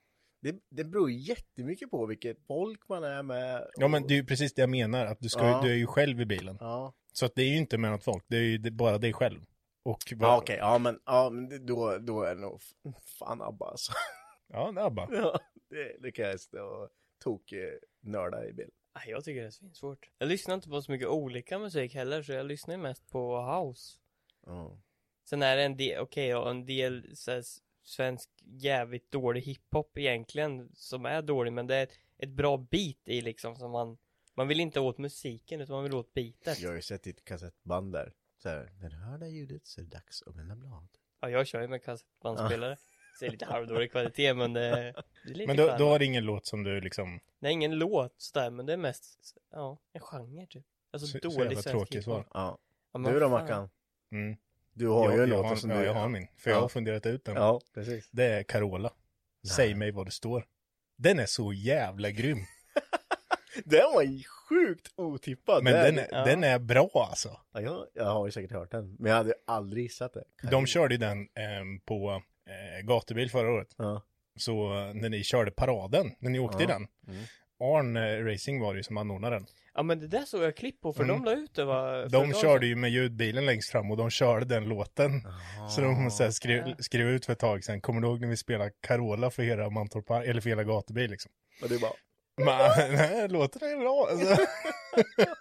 [0.51, 3.67] Det, det beror jättemycket på vilket folk man är med.
[3.75, 5.61] ja men det är ju precis det jag menar, att du ska, Ja.
[5.63, 6.57] du är ju själv i bilen.
[6.59, 9.13] Ja, Så att det är ju inte med något folk, det är ju bara dig
[9.13, 9.41] själv.
[9.83, 12.61] Och vad, ja okej, ja men, ja, men då, då är det nog
[13.19, 13.91] fan ABBA alltså.
[14.47, 15.07] Ja, det är bara.
[15.15, 15.39] Ja,
[15.69, 16.89] det, det kan jag stå och
[17.23, 18.69] tok eh, nörda i bil.
[18.95, 20.09] Nej, Jag tycker det är svinsvårt.
[20.17, 23.41] Jag lyssnar inte på så mycket olika musik heller, så jag lyssnar ju mest på
[23.41, 23.97] house.
[24.45, 24.77] Ja.
[25.29, 27.43] Sen är det en del, okej, ja, en del så här,
[27.86, 32.97] svensk jävligt dålig hiphop egentligen, som är dålig, men det är ett, ett bra beat
[33.05, 33.97] i liksom, som man,
[34.33, 36.59] man vill inte åt musiken, utan man vill åt beatet.
[36.59, 38.13] Jag har ju sett ditt kassettband där.
[38.38, 40.88] Så här, när du hör det ljudet så är det dags att vända blad.
[41.19, 42.77] Ja, jag kör ju med kassettbandspelare.
[43.19, 44.61] Så det är lite halvdålig kvalitet, men det,
[45.25, 47.51] det är lite Men då, då har det ingen låt som du liksom, Det är
[47.51, 50.65] ingen låt sådär, men det är mest, ja, en genre typ.
[50.91, 52.27] Alltså Så- så dålig jävla svensk tråkigt svar.
[52.33, 52.57] Ja.
[52.93, 53.29] Ja, men Du då.
[53.29, 53.69] Mackan?
[54.11, 54.38] mm.
[54.76, 55.86] Du har ju jag, en jag, låt har, som ja, du...
[55.86, 56.55] jag har min, för Ja.
[56.55, 57.36] jag har funderat ut den.
[57.36, 58.09] Ja, precis.
[58.11, 58.93] Det är Carola.
[59.55, 60.45] Säg mig vad det står.
[60.97, 62.38] Den är så jävla grym.
[63.65, 65.63] Den var ju sjukt otippad.
[65.63, 66.26] Men den är, ja.
[66.26, 67.39] den är bra alltså.
[67.53, 68.95] Ja, jag, jag har ju säkert hört den.
[68.99, 70.23] Men jag hade aldrig gissat det.
[70.51, 73.76] De körde ju den ehm, på eh, gatubil förra året.
[73.78, 74.01] Ja.
[74.36, 76.88] Så eh, när ni körde paraden, när ni åkte i den.
[77.07, 77.23] Mm.
[77.60, 79.45] Arn eh, Racing var det ju som anordnade den.
[79.74, 81.16] Ja men det där såg jag klipp på, för Mm.
[81.16, 82.06] de la ut det va?
[82.06, 85.12] De körde ju med ljudbilen längst fram och de körde den låten.
[85.70, 87.82] Så de så här, skrev, skrev ut för ett tag sedan.
[87.82, 91.32] Kommer du ihåg när vi spelade Carola för hela Mantorp eller för hela gatubil liksom?
[91.64, 91.91] Och du bara...
[92.38, 94.45] Men, nej, låten är bra alltså.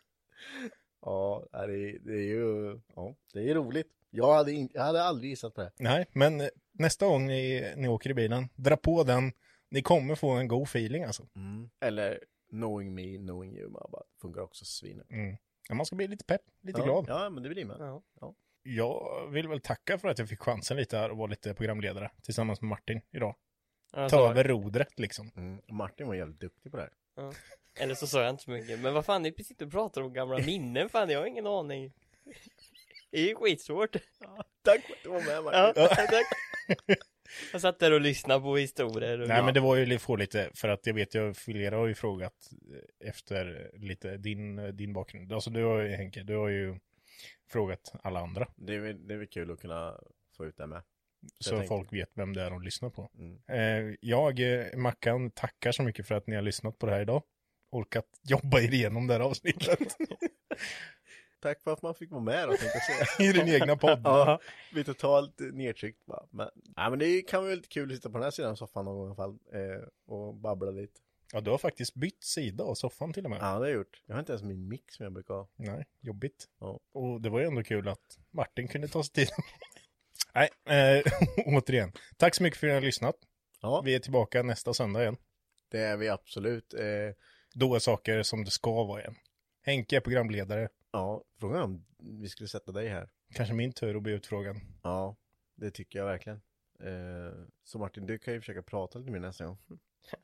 [1.07, 2.81] Ja, det är, det är ju...
[2.97, 3.87] Ja, det är roligt.
[4.11, 5.73] Jag hade, in, jag hade aldrig gissat på det.
[5.79, 9.33] Nej, men eh, nästa gång ni, ni åker i bilen, dra på den.
[9.75, 11.27] Ni kommer få en god feeling alltså.
[11.37, 11.71] Mm.
[11.81, 15.11] Eller Knowing Me, Knowing You, bara, funkar också svinet.
[15.11, 15.37] Mm.
[15.69, 17.05] Ja, man ska bli lite pepp, lite ja, glad.
[17.09, 18.03] Ja, men det blir man.
[18.21, 18.35] Ja.
[18.63, 22.11] Jag vill väl tacka för att jag fick chansen lite här och vara lite programledare
[22.23, 23.37] tillsammans med Martin idag.
[23.93, 25.31] Ja, Ta över rodret liksom.
[25.37, 25.63] Mm.
[25.69, 26.93] Martin var jävligt duktig på det här.
[27.17, 27.33] Ja.
[27.81, 30.13] Eller så sa jag inte så mycket, men vad fan, ni sitter och pratar om
[30.13, 31.93] gamla minnen, fan jag har ingen aning
[33.11, 33.97] Det är ju skitsvårt
[34.63, 35.83] Tack för att du var med Martin.
[35.83, 36.11] Ja, tack
[37.53, 40.51] Jag satt där och lyssnade på historier och Nej men det var ju få lite,
[40.55, 42.51] för att jag vet ju flera har ju frågat
[43.03, 45.33] eh, efter lite din, eh, din bakgrund.
[45.33, 46.79] Alltså du har ju Henke, du har ju
[47.51, 48.49] frågat alla andra.
[48.57, 50.01] Det, är, väl- det är väl kul att kunna
[50.37, 50.83] få ut det med.
[51.41, 53.11] Så tänkte- folk vet vem det är de lyssnar på.
[53.19, 53.39] Mm.
[53.49, 54.41] Eh, jag,
[54.77, 57.23] Mackan, tackar så mycket för att ni har lyssnat på det här idag.
[57.71, 59.79] Orkat jobba er igenom det här avsnittet
[61.45, 63.29] Tack för att man fick vara med då, tänkte jag säga.
[63.31, 64.01] i din egna podd.
[64.05, 64.41] Ja,
[64.73, 66.27] bli totalt nedtryckt bara.
[66.31, 68.55] Men, ja, men det kan vara lite kul att sitta på den här sidan av
[68.57, 69.39] soffan någon gång i alla fall.
[69.53, 71.01] Eh, och babbla lite.
[71.33, 73.39] Ja, du har faktiskt bytt sida av soffan till och med.
[73.39, 74.03] Ja, det har jag gjort.
[74.07, 75.49] Jag har inte ens min mix som jag brukar ha.
[75.57, 76.49] Nej, jobbigt.
[76.61, 76.81] Ja.
[76.93, 79.29] Och det var ju ändå kul att Martin kunde ta sig tid.
[80.35, 80.49] Nej,
[80.97, 81.03] eh,
[81.47, 81.93] återigen.
[82.17, 83.15] Tack så mycket för att ni har lyssnat.
[83.61, 85.17] Ja, Vi är tillbaka nästa söndag igen.
[85.71, 86.75] det är vi absolut.
[86.75, 86.81] Eh,
[87.55, 89.15] Då är saker som det ska vara igen.
[89.63, 90.69] Henke är programledare.
[90.95, 93.09] Ja, frågan är om vi skulle sätta dig här.
[93.35, 94.57] Kanske min tur att bli utfrågad.
[94.83, 95.17] Ja,
[95.55, 96.41] det tycker jag verkligen.
[96.81, 99.59] Eh, så Martin, du kan ju försöka prata lite mer nästa gång.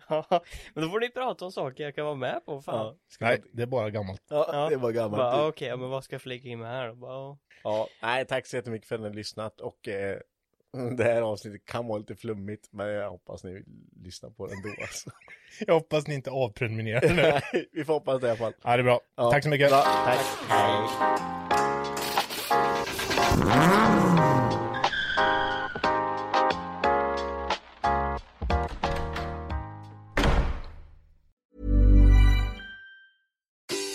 [0.08, 0.26] Ja,
[0.74, 3.42] men då får ni prata om saker jag kan vara med på, fan Ska Nej,
[3.52, 4.22] det är bara gammalt.
[4.28, 4.68] Ja, Ja.
[4.70, 5.16] det var gammalt.
[5.18, 6.94] Bara, Okej, ja, men vad ska jag flika in med här då?
[6.94, 7.38] Bara, ja.
[7.64, 10.20] Ja, nej, tack så jättemycket för att ni har lyssnat och eh,
[10.96, 13.62] det här avsnittet kan vara lite flummigt, men jag hoppas ni
[14.04, 15.10] lyssnar på det ändå alltså.
[15.66, 17.22] Jag hoppas ni inte avprenumererar nu.
[17.52, 18.52] Nej, Vi får hoppas det i alla fall.
[18.62, 19.00] Ja, det är bra.
[19.16, 19.70] Ja, Tack så mycket.
[19.70, 20.18] Bra, tack.
[20.48, 20.88] Hej.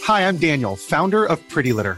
[0.08, 1.98] Hi, I'm Daniel, founder of Pretty Litter.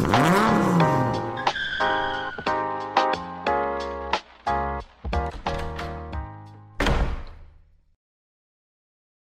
[0.00, 0.47] Mm.